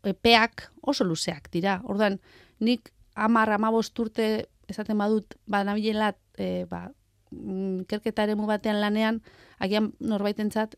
[0.05, 1.79] epeak oso luzeak dira.
[1.89, 2.19] Ordan
[2.59, 6.89] nik amar, amabost urte esaten badut, ba, nabilela, e, ba,
[7.35, 9.21] Mm, ikerketa batean lanean,
[9.59, 10.75] agian norbaitentzat,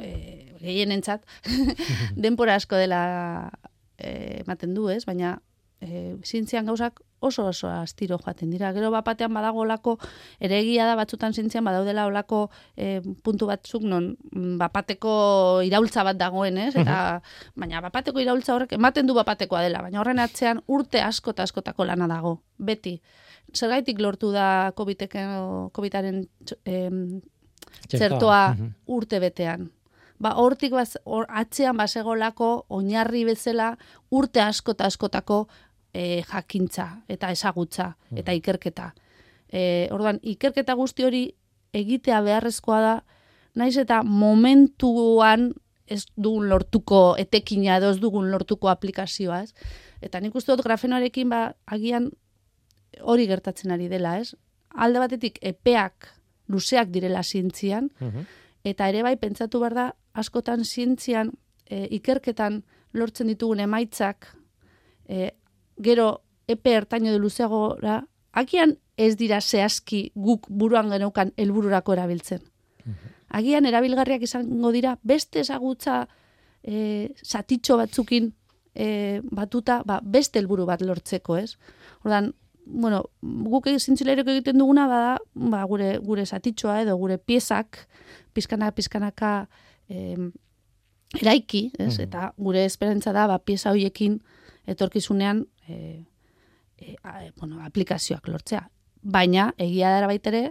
[0.00, 1.24] e, gehienentzat,
[2.16, 3.50] denpora asko dela
[3.98, 5.04] e, ematen du, ez?
[5.06, 5.40] Baina
[5.80, 8.72] e, zintzian gauzak oso oso astiro joaten dira.
[8.72, 9.96] Gero bapatean badago olako,
[10.40, 15.12] ere egia da batzutan zintzian badaudela olako e, puntu batzuk non mm, bapateko
[15.66, 16.74] iraultza bat dagoen, ez?
[16.80, 17.20] Eta,
[17.56, 21.88] baina bapateko iraultza horrek ematen du bapatekoa dela, baina horren atzean urte asko eta askotako
[21.88, 23.00] lana dago, beti
[23.54, 26.24] zergaitik lortu da COVID-aren
[27.90, 28.40] zertoa
[28.86, 29.70] urte betean.
[30.20, 33.70] Ba, hortik baz, or, atzean basegolako oinarri bezala
[34.12, 35.46] urte asko eta askotako
[35.92, 38.92] e, jakintza eta ezagutza eta ikerketa.
[39.50, 41.24] E, orduan, ikerketa guzti hori
[41.74, 42.94] egitea beharrezkoa da,
[43.58, 45.50] naiz eta momentuan
[45.90, 49.54] ez dugun lortuko etekina edo ez dugun lortuko aplikazioa, ez?
[50.00, 52.10] Eta nik uste dut grafenoarekin ba, agian
[53.02, 54.36] hori gertatzen ari dela, ez?
[54.70, 56.12] Alde batetik epeak
[56.50, 58.26] luzeak direla zientzian, mhm.
[58.64, 61.32] eta ere bai pentsatu behar da, askotan zientzian
[61.66, 62.62] e, ikerketan
[62.94, 64.30] lortzen ditugun emaitzak,
[65.08, 65.30] e,
[65.82, 72.42] gero epe ertaino de luzeagora, agian ez dira zehazki guk buruan geneukan helbururako erabiltzen.
[72.84, 73.14] Mhm.
[73.40, 76.08] Agian erabilgarriak izango dira beste ezagutza
[76.62, 78.32] e, satitxo batzukin
[78.74, 81.56] e, batuta ba, beste helburu bat lortzeko, ez?
[82.04, 82.34] Ordan
[82.70, 87.86] bueno, guk zintzilerek egiten duguna bada, ba, gure, gure satitxoa edo gure piezak,
[88.36, 89.48] pizkana, pizkanaka
[89.88, 90.28] eh,
[91.18, 91.96] eraiki, ez?
[91.96, 92.04] Mm.
[92.06, 94.20] eta gure esperantza da, ba, pieza hoiekin
[94.70, 96.04] etorkizunean eh,
[96.78, 98.68] eh, bueno, aplikazioak lortzea.
[99.02, 100.50] Baina, egia dara baitere,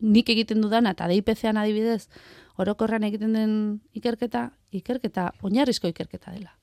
[0.00, 2.08] nik egiten dudan, eta DIPC-an adibidez,
[2.60, 3.56] orokorrean egiten den
[3.96, 6.54] ikerketa, ikerketa, oinarrizko ikerketa dela.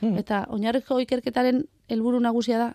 [0.00, 0.18] Mm.
[0.20, 2.68] Eta oinarrizko ikerketaren helburu nagusia da,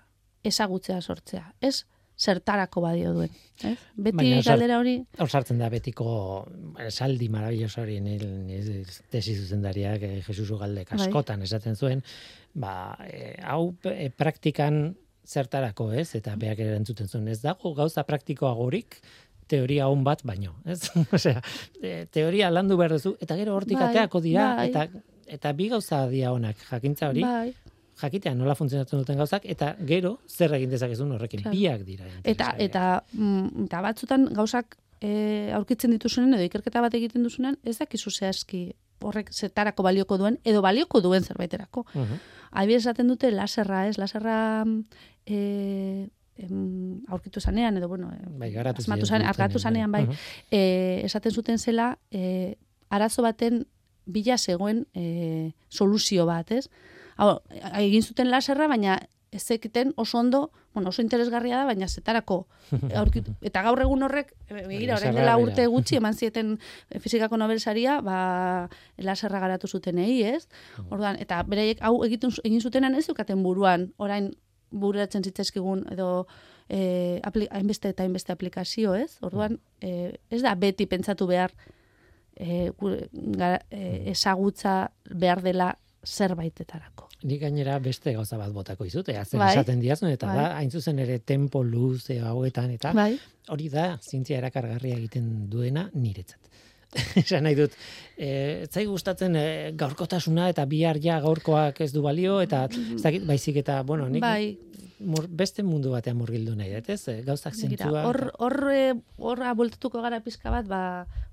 [0.44, 1.54] ezagutzea sortzea.
[1.62, 1.86] Ez
[2.20, 3.32] zertarako badio duen.
[3.64, 3.78] Ez?
[3.96, 4.96] Beti Baina, galdera hori...
[5.22, 6.08] Hor sartzen da betiko
[6.90, 8.26] saldi maravilloso hori nil
[9.14, 11.00] tesi zuzendariak eh, Jesus Ugalde bai.
[11.00, 12.04] askotan esaten zuen,
[12.54, 16.10] ba, eh, hau eh, praktikan zertarako, ez?
[16.20, 19.00] Eta beak ere entzuten zuen, ez dago gauza praktikoa gorik,
[19.48, 20.82] teoria hon bat baino, ez?
[21.18, 21.42] Osea,
[22.12, 24.70] teoria landu behar duzu, eta gero hortik bai, ateako dira, bai.
[24.70, 24.88] eta
[25.34, 27.54] eta bi gauza dia honak, jakintza hori, bai
[28.02, 32.08] jakitea nola funtzionatzen duten gauzak eta gero zer egin dezakezun horrekin biak dira.
[32.24, 37.78] Eta eta mm, eta batzutan gauzak e, aurkitzen dituzunen edo ikerketa bat egiten duzunen ez
[37.82, 38.66] dakizu zehazki
[39.04, 41.86] horrek zetarako balioko duen edo balioko duen zerbaiterako.
[41.94, 42.70] Uh -huh.
[42.76, 43.98] esaten dute laserra, ez?
[43.98, 44.66] Laserra
[45.26, 50.08] e, em, aurkitu zanean edo bueno, bai, garatu zanean, zanean bai,
[50.52, 52.56] e, esaten zuten zela e,
[52.90, 53.66] arazo baten
[54.06, 56.70] bila zegoen e, soluzio bat, ez?
[57.24, 57.40] Hau,
[57.80, 59.00] egin zuten laserra, baina
[59.34, 62.44] ez zekiten oso ondo, bueno, oso interesgarria da, baina zetarako
[63.02, 66.58] aurkit, eta gaur egun horrek, e, begira, orain dela urte gutxi eman zieten
[67.02, 68.18] fizikako nobelsaria, ba,
[69.02, 70.48] laserra garatu zutenei, ez?
[70.90, 74.32] Orduan, eta bereiek hau egiten egin zutenan ez dukaten buruan, orain
[74.74, 76.26] bururatzen zitzaizkigun edo
[76.70, 79.18] eh hainbeste eta hainbeste aplikazio, ez?
[79.22, 81.52] Orduan, e, ez da beti pentsatu behar
[82.36, 82.72] e,
[84.14, 87.13] ezagutza behar dela zerbaitetarako.
[87.24, 89.52] Ni gainera beste gauza bat botako izut, ea zen bai.
[89.54, 90.36] esaten diazun, eta bai.
[90.38, 93.14] da, hain zuzen ere tempo luz hauetan, eta bai.
[93.54, 96.52] hori da, zintzia erakargarria egiten duena niretzat.
[97.24, 97.74] Esan nahi dut,
[98.18, 99.46] e, zai gustatzen e,
[99.80, 104.22] gaurkotasuna eta bihar ja gaurkoak ez du balio, eta ez dakit, baizik eta, bueno, nik
[104.22, 104.58] bai.
[105.30, 107.24] beste mundu batean murgildu nahi dut, ez?
[107.26, 108.04] Gauzak zintzua.
[108.10, 108.60] Hor, hor,
[109.18, 110.84] hor, hor gara pizka bat, ba,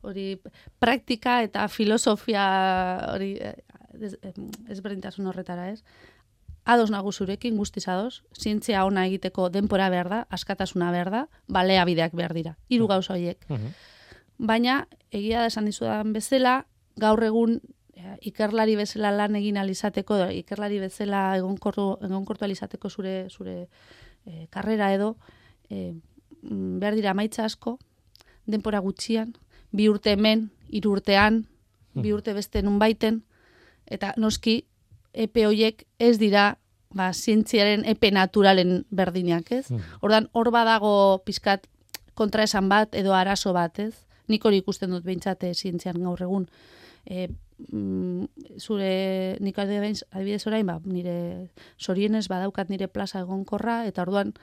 [0.07, 0.39] hori
[0.81, 2.47] praktika eta filosofia
[3.13, 3.35] hori
[3.99, 4.17] ez,
[4.69, 5.83] ezberdintasun horretara, ez?
[6.65, 11.85] Ados nago zurekin, guztiz ados, zientzia ona egiteko denpora behar da, askatasuna behar da, balea
[11.89, 13.47] bideak behar dira, hiru gauza horiek.
[14.39, 16.65] Baina, egia da esan dizudan bezala,
[17.01, 17.61] gaur egun
[18.21, 23.57] ikerlari bezala lan egin alizateko, ikerlari bezala egonkortu, egonkortu alizateko zure, zure
[24.27, 25.15] e, karrera edo,
[25.71, 25.95] e,
[26.43, 27.79] behar dira maitza asko,
[28.47, 29.35] denpora gutxian,
[29.73, 31.45] bi urte hemen, hiru urtean,
[31.95, 33.23] bi urte beste nun baiten,
[33.91, 34.65] eta noski
[35.13, 36.55] epe hoiek ez dira
[36.95, 39.69] ba zientziaren epe naturalen berdinak, ez?
[39.71, 39.83] Hmm.
[40.03, 41.69] Ordan hor badago pizkat
[42.19, 43.95] kontraesan bat edo arazo bat, ez?
[44.31, 46.49] Nik hori ikusten dut beintzate zientzian gaur egun.
[47.07, 47.29] E,
[47.71, 48.91] mm, zure
[49.41, 54.35] nik adibidez orain, ba, nire sorienez badaukat nire plaza egonkorra eta orduan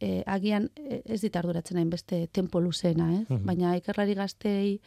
[0.00, 3.26] e, agian e, ez dit arduratzen hain beste tempo luzena, ez?
[3.28, 3.44] Hmm.
[3.46, 4.78] Baina ikerlari gaztei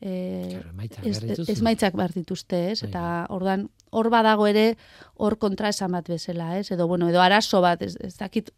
[0.00, 0.60] eh
[1.04, 2.80] ez maitzak behar dituzte, ez?
[2.82, 3.36] Bai, eta bai.
[3.36, 4.76] ordan hor badago ere
[5.14, 6.70] hor kontra esan bat bezala, ez?
[6.70, 8.50] Edo bueno, edo arazo bat, ez, ez dakit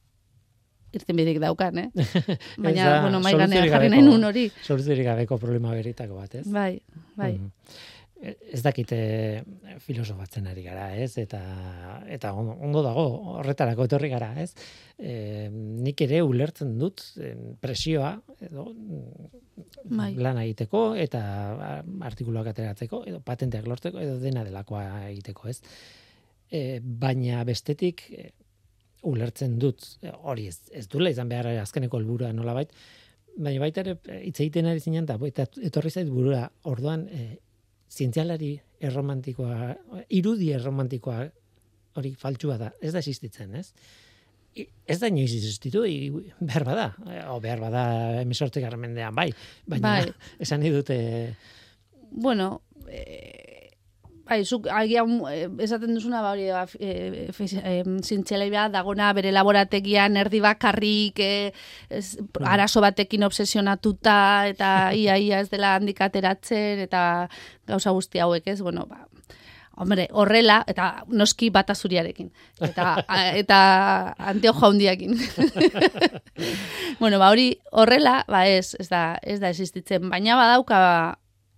[0.96, 1.90] irten bidik daukan, eh?
[2.64, 4.48] Baina, bueno, mai ganean jarri nahi nun hori.
[4.64, 6.46] Sortzerik gabeko problema beritako bat, ez?
[6.50, 6.80] Bai,
[7.16, 7.36] bai.
[7.36, 7.92] Mm
[8.26, 8.98] ez dakite
[9.84, 11.16] filosofatzen ari gara, ez?
[11.20, 11.40] Eta
[12.12, 13.04] eta ondo dago
[13.36, 14.50] horretarako etorri gara, ez?
[14.98, 17.02] E, nik ere ulertzen dut
[17.62, 18.68] presioa edo
[19.84, 20.12] bai.
[20.14, 21.22] lan egiteko eta
[22.08, 25.60] artikuluak ateratzeko edo patenteak lortzeko edo dena delakoa egiteko, ez?
[26.50, 28.06] E, baina bestetik
[29.06, 29.84] ulertzen dut
[30.22, 32.72] hori ez, ez dula izan behar azkeneko helburua nolabait,
[33.36, 37.26] baina baita ere hitz egiten ari zinen da etorri zait burura orduan e,
[37.90, 38.54] zientzialari
[38.86, 39.74] erromantikoa,
[40.14, 41.20] irudi erromantikoa
[41.96, 43.70] hori faltsua da, ez da existitzen, ez?
[44.88, 45.82] ez da inoiz existitu,
[46.40, 46.86] behar bada,
[47.32, 47.82] o behar bada
[48.22, 49.28] emesortik mendean, bai,
[49.66, 50.12] baina bai.
[50.40, 50.98] esan dute...
[52.10, 53.45] Bueno, e,
[54.26, 61.20] Bai, zuk agian eh, esaten duzuna ba hori e, e, dagona bere laborategian erdi bakarrik
[61.20, 61.52] e,
[62.42, 67.28] arazo batekin obsesionatuta eta ia ia ez dela handikateratzen eta
[67.66, 68.60] gauza guzti hauek, ez?
[68.62, 69.06] Bueno, ba,
[69.76, 72.96] hombre, horrela eta noski bata zuriarekin eta
[73.42, 73.58] eta
[74.18, 75.14] anteo jaundiakin.
[77.00, 80.80] bueno, ba hori horrela, ba ez, ez da, ez da existitzen, baina badauka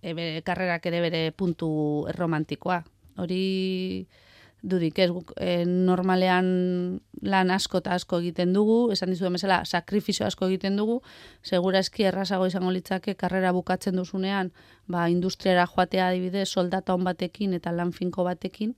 [0.01, 1.69] ebe, karrerak ere bere puntu
[2.15, 2.83] romantikoa.
[3.19, 4.07] Hori
[4.61, 5.09] dudik ez,
[5.39, 11.01] e, normalean lan asko eta asko egiten dugu, esan dizu bezala sakrifizio asko egiten dugu,
[11.43, 14.51] segura eski errazago izango litzake karrera bukatzen duzunean,
[14.87, 18.75] ba, industriara joatea adibidez, soldata on batekin eta lan finko batekin,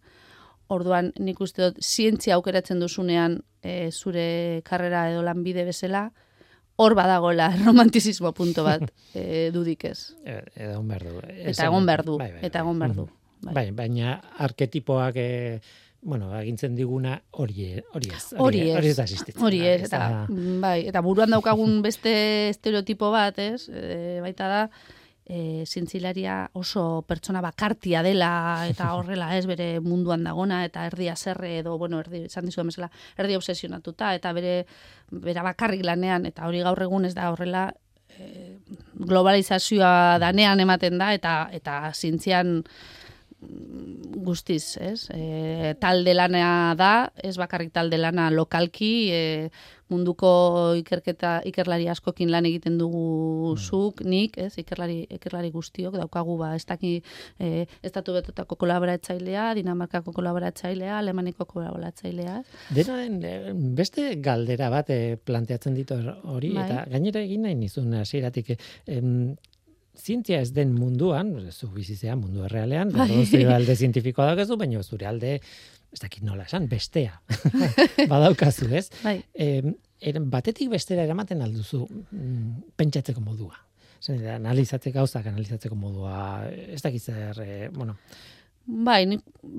[0.67, 6.12] orduan nik uste dut, zientzia aukeratzen duzunean e, zure karrera edo lanbide bezala,
[6.81, 9.99] hor badagola romantizismo punto bat e, dudik ez.
[10.25, 11.21] E, egon behar du.
[11.29, 12.17] Eta egon behar du.
[12.21, 13.07] Bai, bai, eta egon behar du.
[13.41, 13.53] Bai.
[13.57, 15.29] bai, baina arketipoak e,
[16.01, 18.23] bueno, agintzen diguna hori hori ez.
[18.37, 18.77] Hori ez.
[18.77, 19.81] Hori ez Hori ez.
[19.85, 20.25] Eta,
[20.61, 22.13] bai, eta buruan daukagun beste
[22.49, 23.69] estereotipo bat, ez?
[23.69, 24.61] E, baita da,
[25.31, 28.31] e, zintzilaria oso pertsona bakartia dela
[28.67, 32.91] eta horrela ez bere munduan dagona eta erdia zerre edo, bueno, erdi, esan dizu emezela,
[33.17, 34.57] erdi obsesionatuta eta bere
[35.11, 37.69] bera bakarrik lanean eta hori gaur egun ez da horrela
[38.11, 38.57] e,
[39.07, 42.59] globalizazioa danean ematen da eta eta zintzian
[43.41, 45.10] guztiz, ez?
[45.13, 49.21] E, talde lana da, ez bakarrik talde lana lokalki, e,
[49.91, 50.30] munduko
[50.80, 53.01] ikerketa ikerlari askokin lan egiten dugu
[53.51, 53.58] mm.
[53.60, 54.54] zuk, nik, ez?
[54.62, 56.93] Ikerlari, ikerlari guztiok daukagu ba, ez daki
[57.39, 62.38] e, estatu betotako kolaboratzailea, Dinamarkako kolaboratzailea, Alemaniko kolaboratzailea.
[62.78, 62.99] Dena
[63.82, 66.68] beste galdera bat e, planteatzen ditu hori, bai.
[66.68, 69.34] eta gainera egin nahi nizun hasieratik em,
[69.97, 73.25] zientzia ez den munduan, zu bizizea mundu errealean, bai.
[73.25, 75.39] zure alde zientifikoa da baina zure alde
[75.91, 77.19] ez dakit nola esan, bestea.
[78.11, 78.87] Badaukazu, ez?
[79.03, 79.17] Bai.
[79.35, 83.57] E, batetik bestera eramaten alduzu mm, pentsatzeko modua.
[84.01, 87.97] Zer, analizatzeko gauzak analizatzeko modua, ez dakit zer, e, bueno.
[88.65, 89.03] Bai,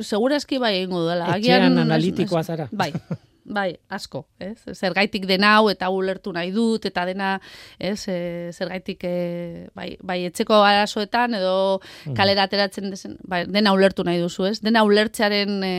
[0.00, 1.36] segurazki bai egingo dela.
[1.36, 2.68] Etxean analitikoa zara.
[2.72, 2.90] Bai,
[3.44, 4.56] bai, asko, ez?
[4.74, 7.34] Zergaitik dena hau eta ulertu nahi dut eta dena,
[7.78, 8.06] ez?
[8.08, 8.16] E,
[8.54, 12.14] zergaitik e, bai, bai etzeko arazoetan edo mm.
[12.18, 14.60] kalera ateratzen dezen, bai, dena ulertu nahi duzu, ez?
[14.62, 15.74] Dena ulertzearen e,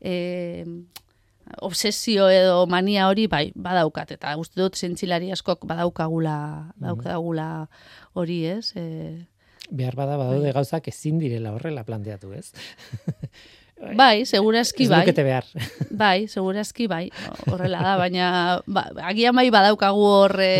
[0.00, 0.14] e,
[1.64, 6.38] obsesio edo mania hori bai badaukat eta uste dut zentzilari askok badaukagula
[6.76, 6.84] mm.
[6.88, 7.50] daukagula
[8.14, 8.72] hori, ez?
[8.76, 9.26] E,
[9.68, 10.56] Behar bada badaude bai.
[10.56, 12.52] gauzak ezin direla horrela planteatu, ez?
[13.96, 15.04] Bai, segurazki bai.
[15.08, 15.46] Ez behar.
[15.90, 17.04] Bai, segurazki bai.
[17.46, 18.26] Horrela da, baina
[18.66, 20.52] ba, agian bai badaukagu horre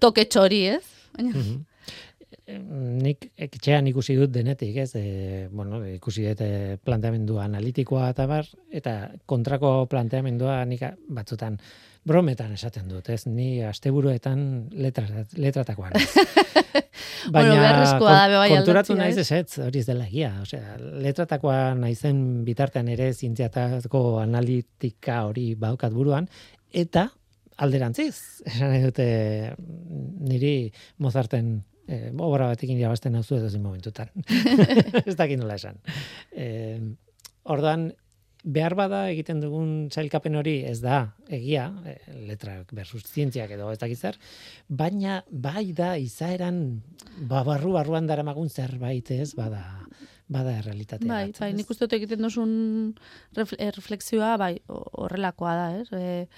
[0.00, 0.82] toke txori, ez?
[1.16, 1.34] Baina...
[1.34, 1.60] Mm -hmm.
[3.02, 4.94] Nik etxean ikusi dut denetik, ez?
[4.96, 6.42] E, bueno, ikusi dut
[6.84, 11.58] planteamendua analitikoa eta bar, eta kontrako planteamendua nik batzutan
[12.08, 13.24] brometan esaten dut, ez?
[13.30, 15.94] Ni asteburuetan letrat, letratakoan.
[17.32, 17.62] Baina bueno,
[18.02, 20.32] da, bai konturatu naiz ez, hori ez dela egia.
[20.42, 26.26] Osea, letratakoa naizen bitartean ere zientziatako analitika hori baukat buruan,
[26.72, 27.08] eta
[27.62, 28.16] alderantziz,
[28.50, 29.06] esan dute
[30.26, 30.72] niri
[31.02, 31.54] Mozarten
[31.86, 34.10] eh, obra batekin irabazten hau zu edo momentutan.
[35.06, 35.78] ez dakit nola esan.
[36.32, 36.80] Eh,
[37.44, 37.92] ordan
[38.42, 41.96] behar bada egiten dugun zailkapen hori ez da egia, e,
[42.28, 44.18] letrak versus zientziak edo ez dakit
[44.68, 46.82] baina bai da izaeran
[47.28, 49.62] ba, barru barruan dara magun zerbait ez, bada
[50.32, 51.08] bada errealitatea.
[51.08, 52.94] Bai, bat, bai, nik uste dut egiten duzun
[53.36, 55.88] reflexioa, bai, horrelakoa da, ez?
[55.92, 56.28] E,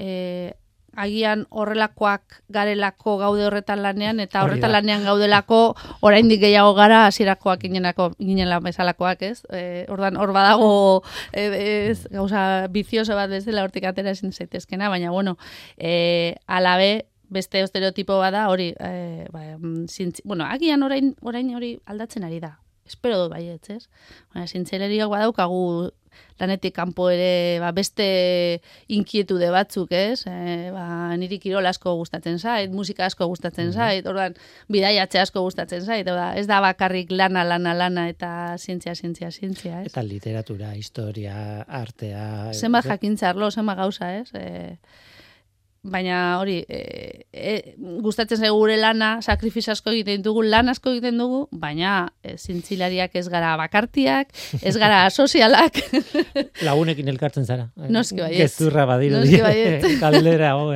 [0.00, 0.54] e,
[0.96, 5.60] agian horrelakoak garelako gaude horretan lanean eta horretan lanean gaudelako
[6.00, 9.42] oraindik gehiago gara hasirakoak ginenako ginela bezalakoak, ez?
[9.50, 15.10] Eh, ordan hor badago e, ez gauza bizioso bat bezala hortik atera ezin zaitezkena, baina
[15.10, 15.36] bueno,
[15.76, 19.86] eh alabe beste estereotipo bada hori eh ba, mm,
[20.24, 22.58] bueno, agian orain orain hori aldatzen ari da.
[22.84, 23.88] Espero dut baietz, ez?
[24.34, 25.90] Baina zintzereriak badaukagu
[26.40, 28.06] lanetik kanpo ere ba, beste
[28.92, 30.24] inkietude batzuk, ez?
[30.26, 33.76] E, ba, niri kirol asko gustatzen zait, musika asko gustatzen mhm.
[33.78, 34.34] zait, orduan
[34.72, 39.80] bidaiatze asko gustatzen zait, orda, ez da bakarrik lana, lana, lana eta zientzia, zientzia, zientzia,
[39.82, 39.92] ez?
[39.92, 42.52] Eta literatura, historia, artea...
[42.54, 44.30] Zenba jakintzarlo, zenba gauza, ez?
[44.34, 44.78] E,
[45.84, 46.78] baina hori e,
[47.30, 47.54] e,
[48.02, 53.14] gustatzen zaigu gure lana, sakrifizio asko egiten dugu, lan asko egiten dugu, baina e, zintzilariak
[53.20, 54.32] ez gara bakartiak,
[54.62, 55.82] ez gara sozialak.
[56.64, 57.68] Lagunekin elkartzen zara.
[57.76, 58.40] Noski baiet.
[58.46, 59.20] Gezurra badiru.
[59.20, 59.86] Noski baiet.
[60.02, 60.72] Kaldera, oh,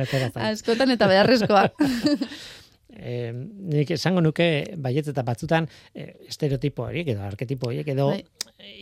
[0.49, 1.67] Askotan eta beharrezkoa.
[2.99, 4.49] eh, nik esango nuke
[4.81, 8.23] baiet eta batzutan eh, estereotipo horiek edo arketipo horiek edo bai.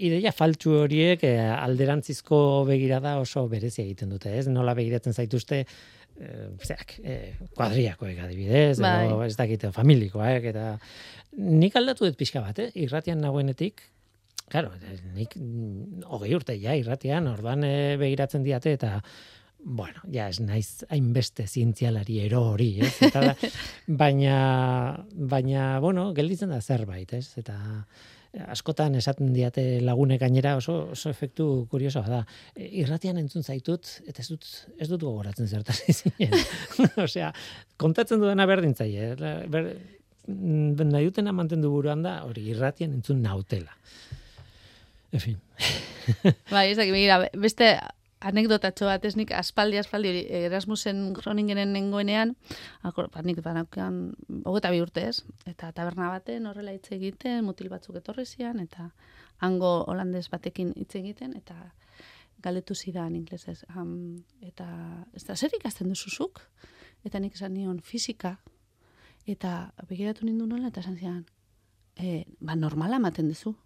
[0.08, 4.48] ideia faltsu horiek eh, alderantzizko begirada oso berezia egiten dute, ez?
[4.52, 5.64] Nola begiratzen zaituzte
[6.22, 9.06] eh, zeak, eh, kuadriakoek adibidez, bai.
[9.08, 10.72] edo ez dakite familikoak, eta
[11.38, 12.72] nik aldatu dut pixka bat, eh?
[12.88, 13.86] irratian nagoenetik,
[14.48, 14.72] Claro,
[15.12, 15.34] nik
[16.08, 19.02] hogei urte ja irratian, orduan e, begiratzen diate eta
[19.60, 22.94] bueno, ja ez naiz hainbeste zientzialari ero hori, ez?
[23.10, 23.34] Eta
[24.02, 24.38] baina
[25.12, 27.34] baina bueno, gelditzen da zerbait, ez?
[27.42, 27.58] Eta
[28.54, 32.22] askotan esaten diate lagunek gainera oso oso efektu kuriosoa da.
[32.56, 36.36] E, irratian entzun zaitut eta ez dut ez dut gogoratzen zertaz izinen.
[37.04, 37.32] Osea,
[37.78, 39.74] kontatzen duena berdin zaie, ber,
[40.28, 43.74] mm, nahi dutena mantendu buruan da, hori irratian entzun nautela.
[45.12, 45.38] En fin.
[46.52, 47.74] bai, ez dakit, beste
[48.20, 52.36] anekdotatxo bat esnik aspaldi aspaldi hori Erasmusen Groningenen nengoenean
[52.84, 54.16] ba nik banaukan
[54.46, 55.24] 22 urte ez?
[55.46, 58.90] Eta taberna baten horrela hitz egiten mutil batzuk etorri zian eta
[59.40, 61.56] hango holandes batekin hitz egiten eta
[62.42, 64.68] galdetu zidan ingelesez um, eta
[65.14, 66.42] ez da zer ikasten duzuzuk
[67.06, 68.38] eta nik esan nion fisika.
[69.28, 71.26] Eta begiratu nindu nola eta esan zian
[72.00, 73.56] e, ba normala ematen duzu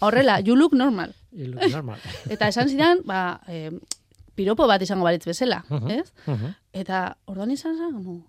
[0.00, 1.12] Horrela, you look normal.
[1.30, 1.98] You look normal.
[2.32, 3.70] Eta esan zidan, ba, eh,
[4.34, 6.12] piropo bat izango balitz bezala, uh -huh, ez?
[6.26, 6.54] Uh -huh.
[6.72, 8.24] Eta orduan izan zen,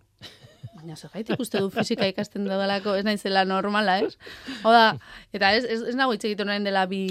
[0.83, 4.17] baina zer gaitik uste du fizika ikasten dudalako, ez naizela normala, ez?
[4.67, 4.97] Oda,
[5.35, 7.03] eta ez, ez, ez nago hitz egiten orain dela bi,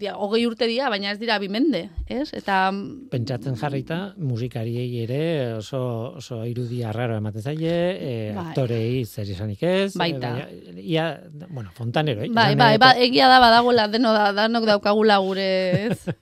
[0.00, 2.30] dia, hogei urte dia, baina ez dira bi mende, ez?
[2.36, 2.70] Eta...
[3.12, 5.20] Pentsatzen jarrita, musikariei ere
[5.58, 5.82] oso,
[6.22, 8.46] oso irudia raro ematen zaie, e, bai.
[8.46, 10.32] aktorei zer izanik ez, Baita.
[10.38, 11.08] Baina, ia,
[11.50, 12.32] bueno, fontanero, eh?
[12.32, 15.50] Bai, bai, bai, egia da badagoela, deno da, danok daukagula gure,
[15.90, 16.00] ez?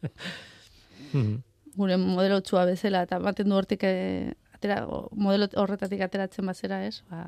[1.16, 1.36] Hmm.
[1.78, 4.82] gure modelo txua bezala, eta baten du hortik eh, atera,
[5.12, 7.02] modelo horretatik ateratzen bazera, ez?
[7.10, 7.26] Ba,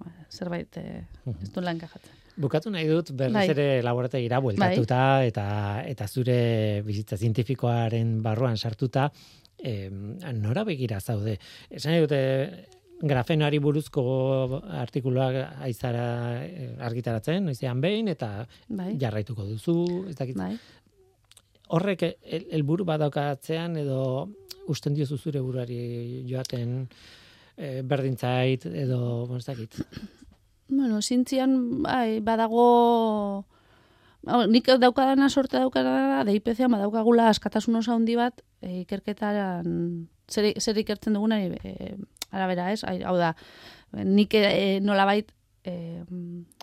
[0.00, 1.04] ba zerbait eh,
[1.40, 2.18] ez du lan kajatzen.
[2.42, 3.48] Bukatu nahi dut berriz bai.
[3.52, 5.28] ere laborategira bueltatuta bai.
[5.28, 5.46] eta
[5.84, 6.36] eta zure
[6.86, 9.10] bizitza zientifikoaren barruan sartuta
[9.62, 11.36] eh, nora begira zaude.
[11.70, 12.22] Esan dute
[13.02, 14.02] grafenoari buruzko
[14.78, 16.06] artikuluak aizara
[16.44, 18.94] eh, argitaratzen, noizean behin, eta bai.
[19.00, 19.76] jarraituko duzu,
[20.10, 20.38] ez dakit.
[20.38, 20.54] Bai.
[21.68, 24.28] Horrek helburu el, badaukatzen edo
[24.72, 26.88] usten diozu zure buruari joaten
[27.56, 29.78] e, berdintzait edo, bon, ez dakit.
[30.68, 33.44] Bueno, zintzian, bai, badago
[34.48, 40.78] nik daukadana sorte daukadana da IPCa badaukagula askatasun oso handi bat e, ikerketaran zer, zer
[40.78, 41.96] ikertzen duguna e,
[42.30, 42.84] arabera, ez?
[42.84, 43.34] Hau da,
[43.92, 45.32] nik e, nolabait
[45.64, 46.04] e,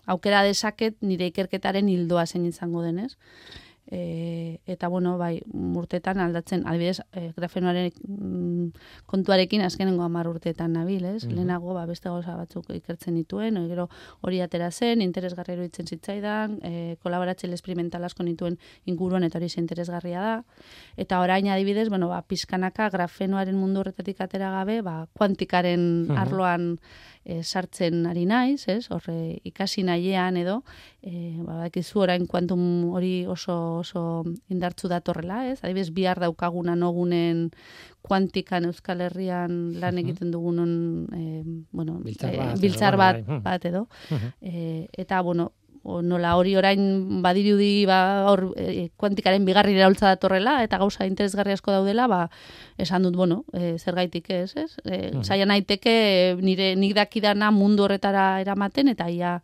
[0.10, 3.14] aukera desaket nire ikerketaren hildoa zein izango denez
[3.92, 8.68] e, eta bueno, bai, urteetan aldatzen, adibidez, e, grafenoaren mm,
[9.10, 11.26] kontuarekin azkenengo 10 urteetan nabil, ez?
[11.26, 13.88] Mm Lehenago ba beste gauza batzuk ikertzen dituen, o, gero
[14.22, 20.22] hori atera zen, interesgarri iruditzen zitzaidan, e, kolaboratzaile esperimental asko nituen inguruan eta hori interesgarria
[20.22, 20.34] da.
[20.98, 26.76] Eta orain adibidez, bueno, ba pizkanaka grafenoaren mundu horretatik atera gabe, ba kuantikaren arloan
[27.26, 28.90] e, sartzen ari naiz, ez?
[28.92, 30.62] Horre ikasi nahiean edo,
[31.02, 32.62] eh badakizu orain kuantum
[32.94, 35.60] hori oso oso indartzu datorrela, ez?
[35.64, 37.50] Adibidez, bihar daukaguna nogunen
[38.02, 43.40] kuantikan Euskal Herrian lan egiten dugunon eh bueno, biltzar bat, bai.
[43.44, 43.88] bat, edo.
[44.42, 45.52] Eh eta bueno,
[45.84, 51.56] o nola hori orain badirudi ba hor e, kuantikaren bigarri eraultza datorrela eta gauza interesgarri
[51.56, 52.22] asko daudela ba
[52.78, 58.42] esan dut bueno e, zergaitik ez ez e, saia naiteke nire nik dakidana mundu horretara
[58.42, 59.40] eramaten eta ia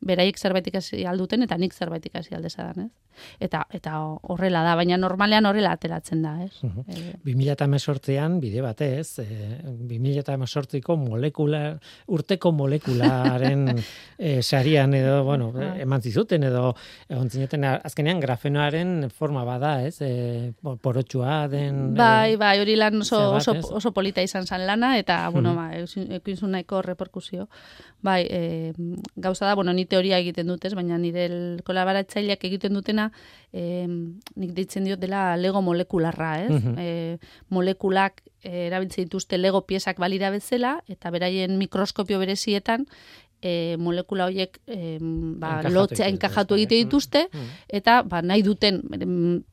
[0.00, 2.92] beraiek zerbait ikasi alduten eta nik zerbait ikasi aldezadan ez
[3.40, 6.62] eta eta horrela da, baina normalean horrela ateratzen da, ez?
[6.64, 6.84] Uh -huh.
[7.24, 9.26] 2018an bide batez, e,
[9.64, 13.68] 2018ko molekula urteko molekularen
[14.18, 16.74] e, sarian edo, bueno, eman zizuten edo
[17.08, 20.00] egon zineten azkenean grafenoaren forma bada, ez?
[20.00, 25.28] E, porotxua den Bai, bai, hori lan oso, oso, oso polita izan zan lana eta
[25.30, 27.48] bueno, ba, ekin nahiko reperkusio.
[28.02, 28.72] Bai, e,
[29.16, 31.28] gauza da, bueno, ni teoria egiten dutez, baina nire
[31.64, 33.09] kolaboratzaileak egiten dutena
[33.52, 36.50] e, nik ditzen diot dela lego molekularra, ez?
[36.50, 37.18] Mm
[37.50, 42.86] molekulak e, erabiltzen dituzte lego piezak balira bezala, eta beraien mikroskopio berezietan
[43.42, 44.98] e, molekula horiek e,
[45.40, 47.48] ba, lotzea enkajatu egite dituzte, mm,
[47.80, 48.80] eta ba, nahi duten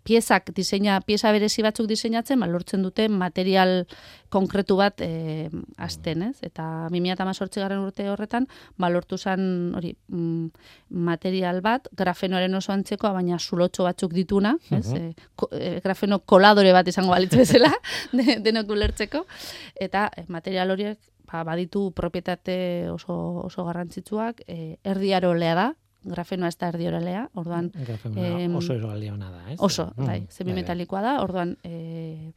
[0.07, 3.85] piezak diseina, pieza berezi batzuk diseinatzen, ba, lortzen dute material
[4.33, 6.35] konkretu bat e, azten, ez?
[6.43, 10.49] Eta 2018 garen urte horretan, ba, lortu zen hori, mm,
[11.07, 14.87] material bat, grafenoaren oso antzeko, baina zulotxo batzuk dituna, ez?
[14.91, 15.13] Uh
[15.83, 17.69] grafeno koladore bat izango balitz bezala,
[18.45, 19.23] denok ulertzeko,
[19.79, 20.97] eta material horiek
[21.31, 23.15] ba, baditu propietate oso,
[23.45, 25.67] oso garrantzitsuak, e, erdiarolea da,
[26.07, 27.71] grafenoa ez da erdioralea, orduan...
[27.75, 29.57] Eh, oso erolea da, ez?
[29.59, 31.57] Oso, mm, bai, semimetalikoa da, orduan...
[31.63, 32.31] E,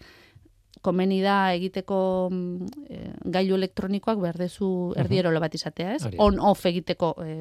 [0.81, 1.97] komeni da egiteko
[2.89, 3.01] e,
[3.35, 6.07] gailu elektronikoak berdezu erdierola bat izatea, ez?
[6.17, 7.35] On-off egiteko e,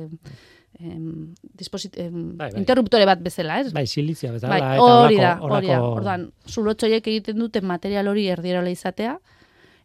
[0.81, 2.59] em, disposit, em, bai, bai.
[2.59, 3.71] interruptore bat bezala, ez?
[3.71, 4.57] Bai, silizia bezala.
[4.57, 5.79] Bai, hori da, hori da.
[5.87, 9.15] Orduan, zulotxoiek egiten dute material hori erdierola izatea,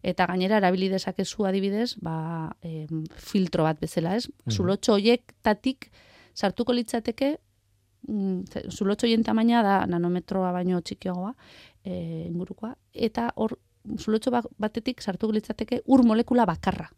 [0.04, 2.84] eta gainera erabili dezakezu adibidez, ba, e,
[3.16, 4.28] filtro bat bezala, ez?
[4.28, 4.98] Mm Zulotxo
[5.42, 5.90] tatik
[6.34, 7.38] sartuko litzateke
[8.08, 11.34] mm, zulotxo hoien tamaina da nanometroa baino txikiagoa,
[11.84, 13.56] eh ingurukoa eta hor
[13.98, 16.90] zulotxo batetik sartuko litzateke ur molekula bakarra.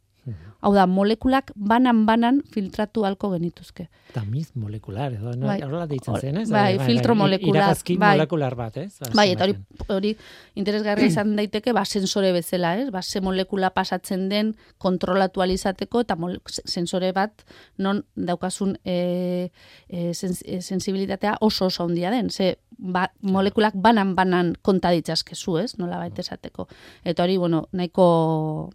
[0.64, 3.86] Hau da, molekulak banan-banan filtratu halko genituzke.
[4.14, 5.46] Tamiz molekular, edo, no?
[5.46, 5.58] bai.
[5.62, 6.46] Horrela deitzen zen, ez?
[6.50, 7.60] Bai, bai, bai filtro bai, molekular.
[7.60, 8.14] Irakazki bai.
[8.16, 9.12] molekular bat, ez?
[9.14, 9.56] Bai, eta hori,
[9.92, 10.12] hori
[10.58, 12.88] interesgarria izan daiteke, ba, sensore bezala, ez?
[12.94, 16.16] Ba, ze molekula pasatzen den kontrolatu alizateko, eta
[16.64, 17.46] sensore bat
[17.78, 19.50] non daukasun e,
[19.88, 22.32] e, sens e, sensibilitatea oso oso handia den.
[22.32, 25.70] Ze, ba, molekulak banan-banan konta ditzazkezu, ez?
[25.78, 26.66] Nola baita esateko.
[27.04, 28.10] Eta hori, bueno, nahiko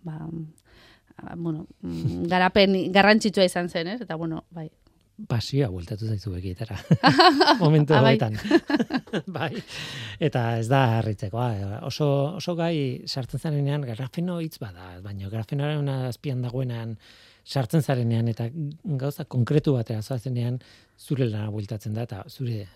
[0.06, 0.28] ba, Ba,
[1.36, 4.02] bueno, mm, garapen garrantzitsua izan zen, ez?
[4.02, 4.70] Eta bueno, bai.
[5.30, 6.80] Pasioa bueltatu zaizu begietara.
[7.64, 8.18] Momentu ah, bai.
[9.40, 9.52] bai.
[10.20, 11.42] Eta ez da harritzeko,
[11.86, 12.08] oso,
[12.40, 16.98] oso gai sartzen zarenean grafeno hitz bada, baina grafenoaren azpian dagoenan
[17.46, 18.48] sartzen zarenean eta
[19.02, 20.60] gauza konkretu batera zoazenean
[20.98, 22.68] zure lana bueltatzen da eta zure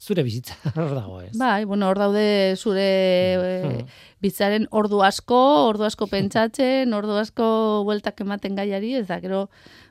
[0.00, 1.32] zure bizitza hor dago, ez?
[1.38, 3.82] Bai, bueno, hor daude zure e,
[4.22, 5.40] bitzaren ordu asko,
[5.70, 7.48] ordu asko pentsatzen, ordu asko
[7.88, 9.48] bueltak ematen gaiari, ez da, gero,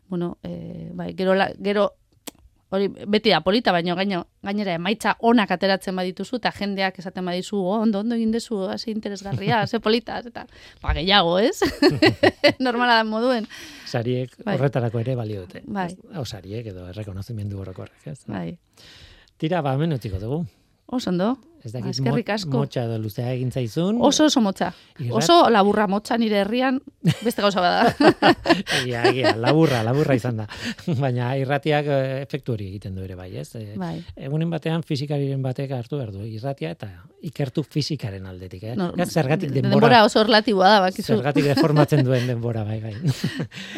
[0.09, 1.91] bueno, e, bai, gero, gero
[2.75, 7.57] hori beti da polita, baina gaino, gainera emaitza onak ateratzen badituzu, eta jendeak esaten badizu,
[7.61, 10.45] oh, ondo, ondo egin dezu, hasi interesgarria, ze polita, eta,
[10.81, 11.61] ba, gehiago, ez?
[12.65, 13.47] Normala da moduen.
[13.85, 14.57] sariek bai.
[14.57, 15.61] horretarako ere balio dute.
[15.65, 15.89] Bai.
[16.19, 18.19] O sariek edo errekonozimendu horrekorrek, ez?
[18.27, 18.57] Bai.
[19.37, 20.45] Tira, ba, menutiko dugu.
[20.87, 21.35] Oso ondo.
[21.65, 22.59] Ez dakit, Eskerrik asko.
[22.61, 23.97] Motxa edo luzea egin zaizun.
[24.05, 24.69] Oso oso motxa.
[25.17, 26.77] Oso laburra motxa nire herrian
[27.23, 27.89] beste gauza bada.
[28.79, 30.45] Egia, egia, laburra, laburra izan da.
[31.03, 33.49] Baina irratiak eh, efektu hori egiten du ere bai, ez?
[33.57, 33.97] Eh, bai.
[34.15, 36.91] Egunen batean fizikariren batek hartu behar du irratia eta
[37.25, 38.75] ikertu fizikaren aldetik, eh?
[38.77, 39.73] No, zergatik denbora.
[39.73, 41.15] Denbora oso relatiboa da, bakizu.
[41.15, 42.93] Zergatik deformatzen duen denbora, bai, bai.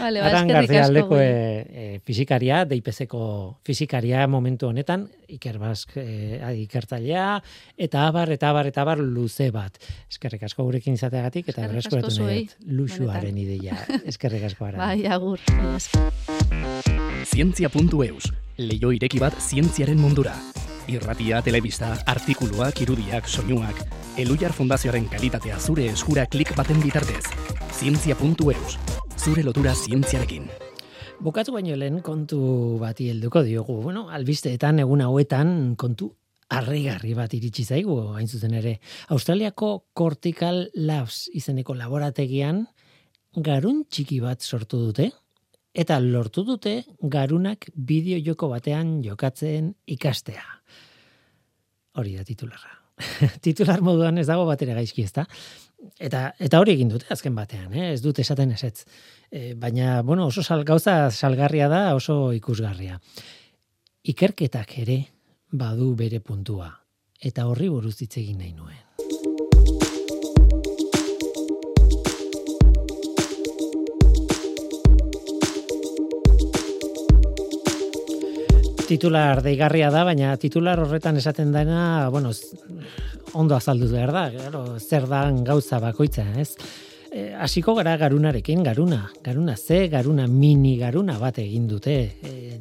[0.02, 0.84] Vale, ba, eskerrik asko.
[0.84, 3.22] aldeko e, e, fizikaria, deipezeko
[3.68, 5.08] fizikaria momentu honetan,
[5.38, 6.08] ikerbask e,
[6.66, 7.30] ikertzailea,
[7.78, 9.78] eta abar, eta abar, eta abar luze bat.
[10.10, 13.78] Eskerrik asko gurekin izateagatik, eta berreskuratu nahi luxuaren ideia.
[14.12, 14.82] Eskerrik asko ara.
[14.82, 15.40] Bai, agur.
[17.28, 20.34] Zientzia.eus, leio ireki bat zientziaren mundura.
[20.88, 23.82] Irratia, telebista, artikuluak, irudiak, soinuak,
[24.18, 27.28] Elujar Fundazioaren kalitatea zure eskura klik baten bitartez.
[27.78, 28.78] Zientzia.eus,
[29.20, 30.48] zure lotura zientziarekin.
[31.22, 32.40] Bukatu baino lehen kontu
[32.82, 33.82] bati helduko diogu.
[33.84, 36.16] Bueno, albisteetan egun hauetan kontu
[36.50, 38.78] arregarri bat iritsi zaigu, hain zuzen ere.
[39.14, 42.66] Australiako Cortical Labs izeneko laborategian
[43.36, 45.12] garun txiki bat sortu dute,
[45.78, 50.46] eta lortu dute garunak bideo joko batean jokatzen ikastea.
[51.98, 52.74] Hori da titularra.
[53.46, 55.28] Titular moduan ez dago batera gaizki ezta.
[56.02, 57.92] Eta, eta hori egin dute azken batean, eh?
[57.94, 58.88] ez dute esaten esetz.
[59.30, 62.98] E, baina, bueno, oso sal, gauza salgarria da, oso ikusgarria.
[64.08, 64.98] Ikerketak ere,
[65.52, 66.68] badu bere puntua
[67.24, 68.84] eta horri buruz hitz egin nahi nuen.
[78.88, 82.32] Titular deigarria da, baina titular horretan esaten dena, bueno,
[83.34, 84.30] ondo azaldu behar da,
[84.80, 86.54] zer da gauza bakoitza, ez?
[87.12, 92.60] E, hasiko gara garunarekin, garuna, garuna ze, garuna mini garuna bat egin dute, e,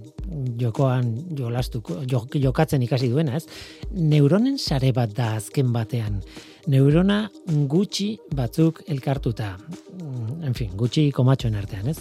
[0.61, 3.47] jokoan jolastuko, jokatzen ikasi duena, ez?
[3.92, 6.20] Neuronen sare bat da azken batean.
[6.70, 7.24] Neurona
[7.70, 9.55] gutxi batzuk elkartuta.
[10.47, 11.99] En fin, gutxi komatxoen artean, ez?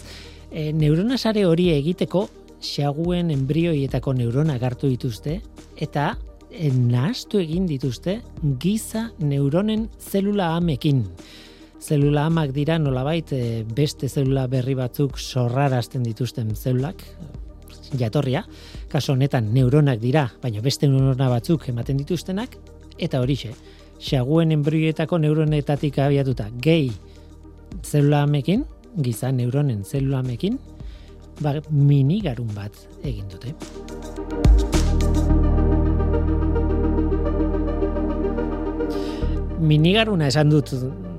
[0.50, 2.28] E, neurona sare hori egiteko
[2.62, 5.40] xaguen embrioietako neurona gartu dituzte
[5.82, 6.14] eta
[6.56, 8.20] nahastu egin dituzte
[8.62, 11.04] giza neuronen zelula amekin
[11.86, 17.04] zelula amak dira nolabait e, beste zelula berri batzuk sorrarazten dituzten zelulak,
[17.94, 18.42] jatorria,
[18.90, 22.56] kaso honetan neuronak dira, baina beste neurona batzuk ematen dituztenak,
[22.98, 23.52] eta horixe,
[24.02, 26.90] xaguen embrioetako neuronetatik abiatuta, gehi
[27.84, 28.66] zelula amekin,
[28.98, 30.58] giza neuronen zelula amekin,
[31.40, 32.74] ba, mini garun bat
[33.04, 33.54] egin dute.
[39.56, 40.74] Minigaruna esan dut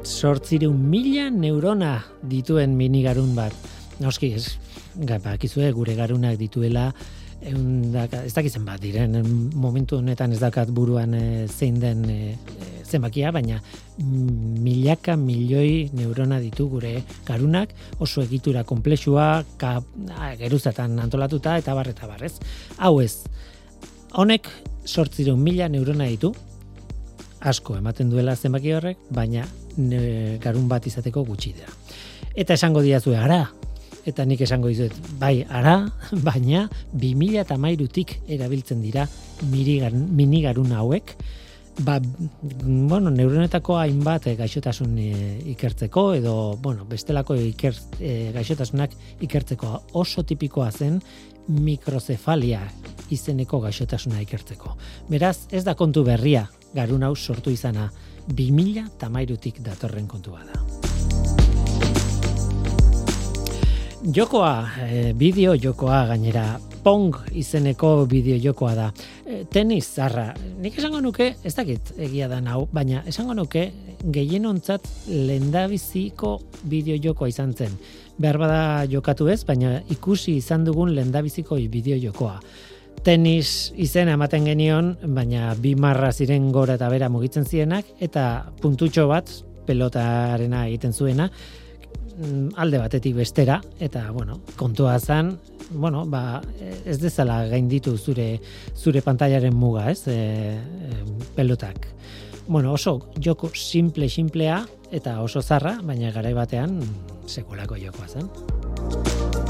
[0.08, 3.54] sortzireun mila neurona dituen minigarun bat.
[4.00, 4.58] Noski, ez,
[5.24, 6.88] bakizue gure garunak dituela,
[7.42, 9.20] eun daka, ez dakizen bat diren,
[9.54, 12.36] momentu honetan ez dakat buruan e, zein den e,
[12.88, 13.60] zenbakia, baina
[13.98, 19.78] milaka milioi neurona ditu gure garunak, oso egitura komplexua, ka,
[20.40, 22.38] geruzatan antolatuta, eta barreta barrez.
[22.78, 23.28] Hau ez,
[24.14, 24.50] honek
[24.88, 26.34] sortzireun mila neurona ditu,
[27.42, 29.46] asko ematen duela zenbaki horrek, baina
[30.44, 31.72] garun bat izateko gutxi dira.
[32.36, 33.46] Eta esango diazu ara,
[34.08, 35.80] eta nik esango dizuet, bai, ara,
[36.28, 37.58] baina 2000 eta
[38.38, 39.08] erabiltzen dira
[39.44, 41.16] minigarun hauek,
[41.84, 42.00] ba,
[42.64, 50.24] bueno, neuronetako hainbat e, gaixotasun eh, ikertzeko, edo, bueno, bestelako iker, e, gaixotasunak ikertzeko oso
[50.24, 51.02] tipikoa zen
[51.48, 52.64] mikrozefalia
[53.14, 54.76] izeneko gaixotasuna ikertzeko.
[55.10, 57.92] Beraz, ez da kontu berria garun hau sortu izana,
[58.28, 60.62] 2000 tamairutik datorren kontua da.
[64.14, 68.92] Jokoa, e, bideo jokoa gainera, Pong izeneko bideo jokoa da.
[69.26, 70.30] E, tenis zarra,
[70.62, 73.66] nik esango nuke, ez dakit egia da nau, baina esango nuke
[74.14, 77.76] gehien ontzat lendabiziko bideo jokoa izan zen.
[78.18, 82.40] Behar bada jokatu ez, baina ikusi izan dugun lendabiziko bideo jokoa
[83.04, 89.08] tenis izena ematen genion, baina bi marra ziren gora eta bera mugitzen zienak, eta puntutxo
[89.10, 89.32] bat,
[89.68, 91.30] pelotarena egiten zuena,
[92.18, 95.38] mm, alde batetik bestera, eta, bueno, kontua zan,
[95.70, 96.42] bueno, ba,
[96.86, 98.40] ez dezala gainditu zure
[98.76, 100.58] zure pantailaren muga, ez, e,
[101.36, 101.88] pelotak.
[102.48, 106.80] Bueno, oso joko simple, simplea, eta oso zarra, baina garai batean
[107.28, 109.47] sekulako jokoa zen.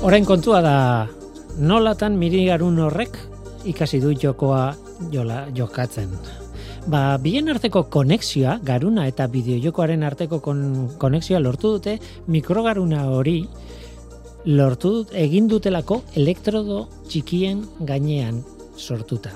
[0.00, 0.76] Orain kontua da
[1.60, 3.18] nolatan mirigarun horrek
[3.68, 4.70] ikasi du jokoa
[5.12, 6.14] jola jokatzen.
[6.88, 10.62] Ba, bien arteko konexioa, garuna eta bideojokoaren arteko kon,
[10.96, 11.98] konexioa lortu dute
[12.32, 13.42] mikrogaruna hori
[14.48, 18.40] lortu dut, egin dutelako elektrodo txikien gainean
[18.80, 19.34] sortuta.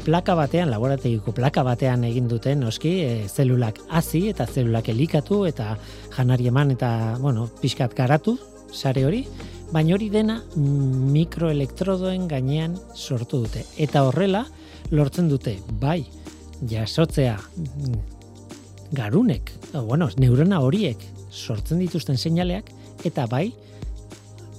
[0.00, 5.74] Plaka batean, laborategiko plaka batean egin duten, noski, e, zelulak hasi eta zelulak elikatu eta
[6.16, 8.38] janari eman eta, bueno, pixkat garatu,
[8.72, 9.26] sare hori,
[9.72, 13.64] baina hori dena mikroelektrodoen gainean sortu dute.
[13.78, 14.44] Eta horrela,
[14.90, 16.02] lortzen dute, bai,
[16.70, 17.36] jasotzea
[18.92, 22.72] garunek, bueno, neurona horiek sortzen dituzten seinaleak,
[23.06, 23.52] eta bai,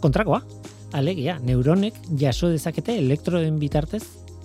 [0.02, 0.42] kontrakoa,
[0.98, 4.04] alegia, neuronek jaso dezakete elektroden bitartez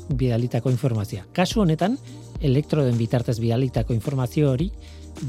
[0.08, 1.24] bidalitako informazioa.
[1.34, 1.96] Kasu honetan,
[2.40, 4.70] elektroden bitartez bidalitako informazio hori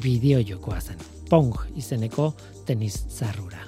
[0.04, 1.02] bideo jokoa zen.
[1.30, 2.34] Pong izeneko
[2.68, 3.66] tenis zarrura.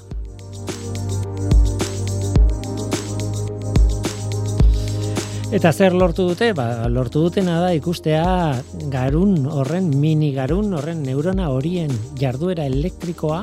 [5.49, 6.51] Eta zer lortu dute?
[6.53, 8.59] Ba, lortu dutena da ikustea
[8.93, 11.89] garun horren, mini garun horren neurona horien
[12.21, 13.39] jarduera elektrikoa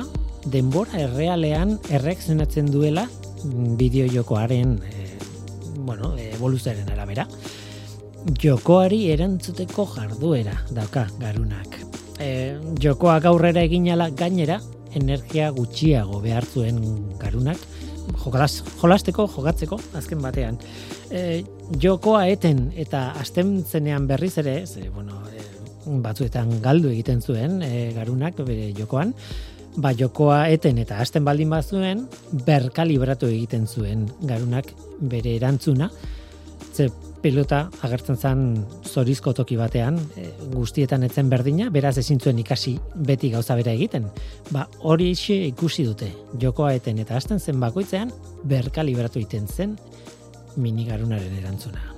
[0.47, 3.03] denbora errealean errek zenatzen duela
[3.43, 5.03] bideo jokoaren e,
[5.83, 7.27] bueno, evoluzioaren arabera.
[8.39, 11.75] Jokoari erantzuteko jarduera dauka garunak.
[12.23, 14.61] E, jokoak aurrera eginala gainera
[14.95, 16.79] energia gutxiago behar zuen
[17.19, 17.59] garunak,
[18.13, 20.59] jokalaz, jolasteko, jogatzeko, azken batean.
[21.11, 21.43] E,
[21.81, 25.43] jokoa eten eta azten zenean berriz ere, ze, bueno, e,
[26.03, 29.13] batzuetan galdu egiten zuen e, garunak bere jokoan,
[29.77, 32.07] ba jokoa eten eta azten baldin bazuen,
[32.45, 35.91] berkalibratu egiten zuen garunak bere erantzuna,
[36.73, 36.89] ze
[37.21, 38.41] pilota agertzen zen
[38.85, 44.07] zorizko toki batean, e, guztietan etzen berdina, beraz ezin zuen ikasi beti gauza bera egiten.
[44.51, 48.13] Ba, hori ikusi dute, jokoa eten eta hasten zen bakoitzean,
[48.43, 49.77] berka libratu egiten zen
[50.57, 51.93] minigarunaren erantzuna.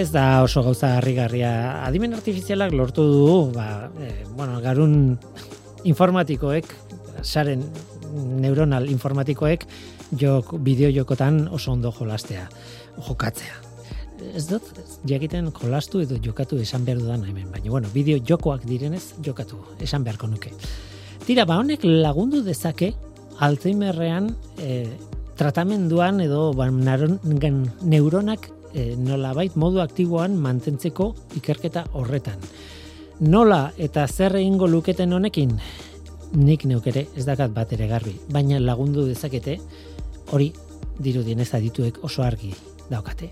[0.00, 1.84] Ez da oso gauza harrigarria.
[1.84, 3.24] Adimen artifizialak lortu du,
[3.56, 5.18] ba, e, bueno, garun
[5.88, 6.68] informatikoek,
[7.22, 7.64] saren
[8.12, 9.66] neuronal informatikoek,
[10.18, 12.48] jok, bideo jokotan oso ondo jolastea,
[13.08, 13.58] jokatzea.
[14.36, 14.66] Ez dut,
[15.08, 20.04] jakiten jolastu edo jokatu esan behar dudan hemen, baina bueno, bideo jokoak direnez jokatu, esan
[20.04, 20.52] beharko nuke.
[21.26, 22.92] Tira, ba honek lagundu dezake
[23.40, 24.28] Alzheimerrean
[24.60, 24.84] e,
[25.40, 32.42] tratamenduan edo ba, neuronak e, nolabait modu aktiboan mantentzeko ikerketa horretan.
[33.20, 35.56] Nola eta zer egingo luketen honekin,
[36.34, 39.58] nik neukere ez dakat bat ere garbi, baina lagundu dezakete
[40.30, 40.52] hori
[41.00, 42.52] dirudien ez adituek oso argi
[42.90, 43.30] daukate.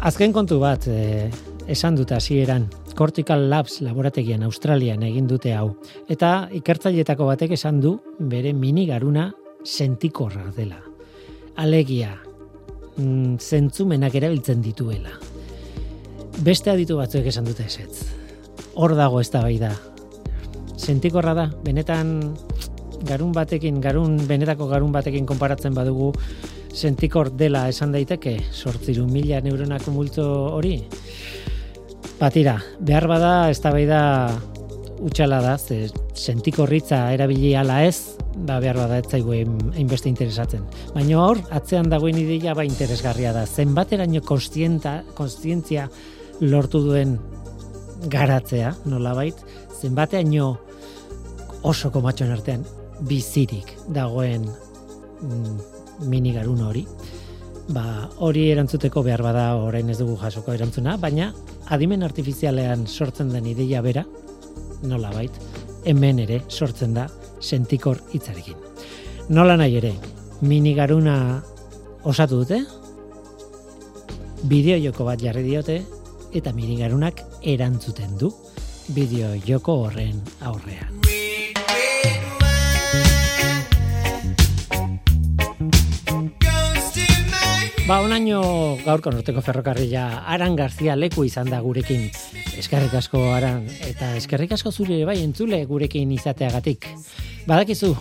[0.00, 1.30] Azken kontu bat, eh,
[1.68, 5.76] esan dut hasieran Cortical Labs laborategian Australian egin dute hau.
[6.08, 9.30] Eta ikertzailetako batek esan du bere mini garuna
[9.64, 10.80] sentikorra dela.
[11.56, 12.16] Alegia,
[12.96, 15.12] mm, zentzumenak erabiltzen dituela.
[16.44, 18.19] Beste aditu batzuek esan dute esetz.
[18.74, 19.74] Hor dago ez da bai da.
[20.80, 22.34] Sentikorra da, benetan
[23.06, 26.12] garun batekin, garun benetako garun batekin konparatzen badugu
[26.72, 30.76] sentikor dela esan daiteke, sortziru mila neuronako multo hori.
[32.20, 34.02] Batira, behar bada, ez da da
[35.00, 40.62] utxala da, ze sentikorritza erabili ala ez, ba behar bada ez zaigu hainbeste interesatzen.
[40.94, 43.46] Baina hor, atzean dagoen ideia ba interesgarria da.
[43.46, 45.88] Zenbateraino konstienta, konstientzia
[46.40, 47.18] lortu duen
[48.08, 49.36] garatzea, nolabait,
[49.80, 50.50] zenbateaino
[51.68, 52.64] oso komatxoen artean
[53.08, 55.58] bizirik dagoen mm,
[56.08, 56.84] minigarun hori.
[57.70, 57.84] Ba,
[58.24, 61.30] hori erantzuteko behar bada orain ez dugu jasoko erantzuna, baina
[61.70, 64.04] adimen artifizialean sortzen den ideia bera,
[64.82, 65.36] nola bait,
[65.84, 67.06] hemen ere sortzen da
[67.40, 68.58] sentikor hitzarekin.
[69.30, 69.92] Nola nahi ere,
[70.42, 71.14] minigaruna
[72.10, 72.64] osatu dute,
[74.50, 75.78] bideo joko bat jarri diote,
[76.32, 78.30] eta minigarunak erantzuten du
[78.94, 81.00] bideo joko horren aurrean.
[87.90, 92.04] Ba, onaino gaurko norteko ferrokarrila Aran Garzia leku izan da gurekin.
[92.60, 96.86] Eskerrik asko Aran eta eskerrik asko zure bai entzule gurekin izateagatik.
[97.50, 97.96] Badakizu,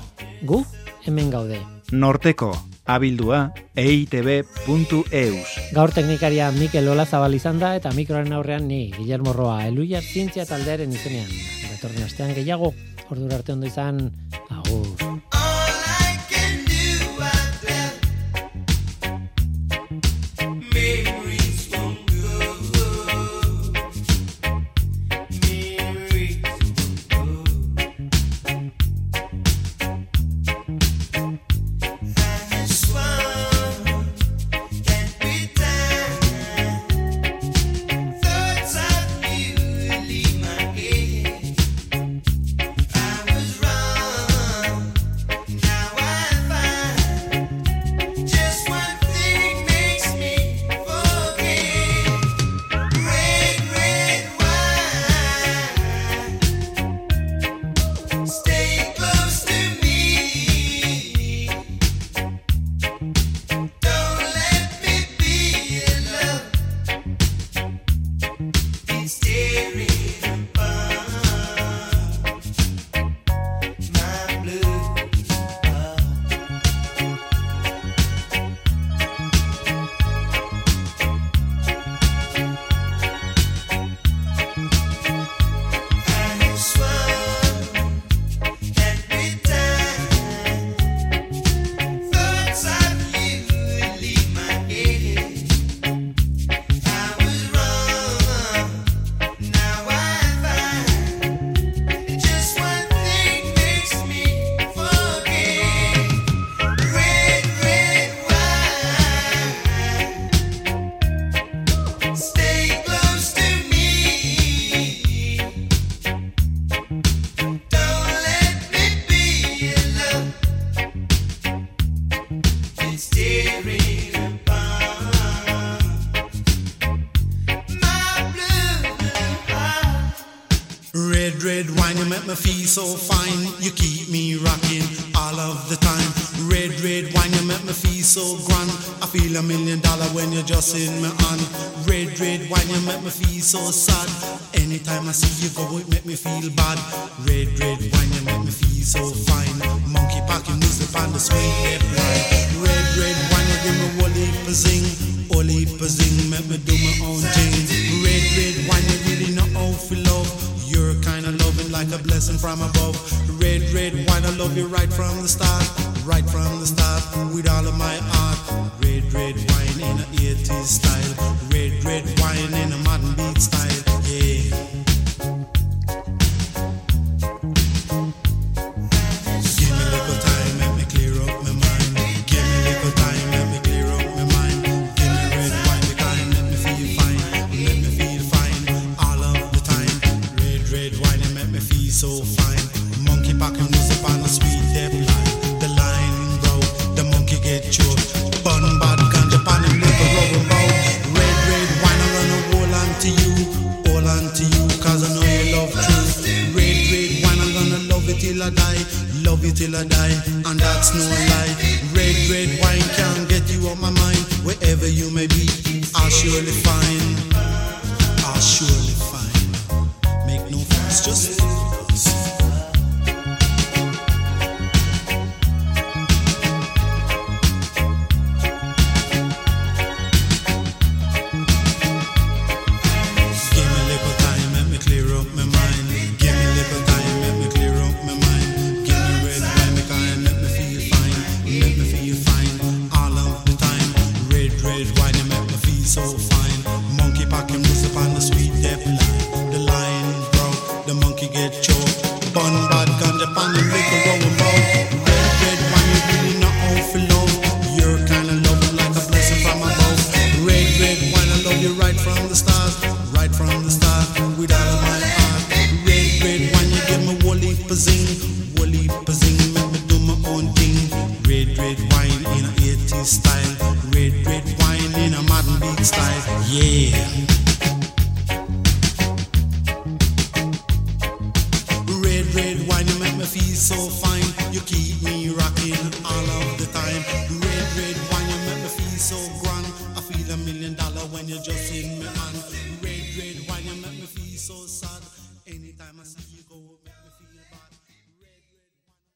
[0.45, 0.61] gu
[1.07, 1.57] hemen gaude.
[1.89, 2.51] Norteko
[2.89, 5.49] abildua eitb.eus.
[5.75, 10.93] Gaur teknikaria Mikel Olazabal izan da eta mikroaren aurrean ni Guillermo Roa Eluiar Zientzia taldearen
[10.93, 11.29] izenean.
[11.69, 12.73] Retorno astean gehiago,
[13.09, 14.09] ordura arte ondo izan.
[14.49, 15.38] Agur.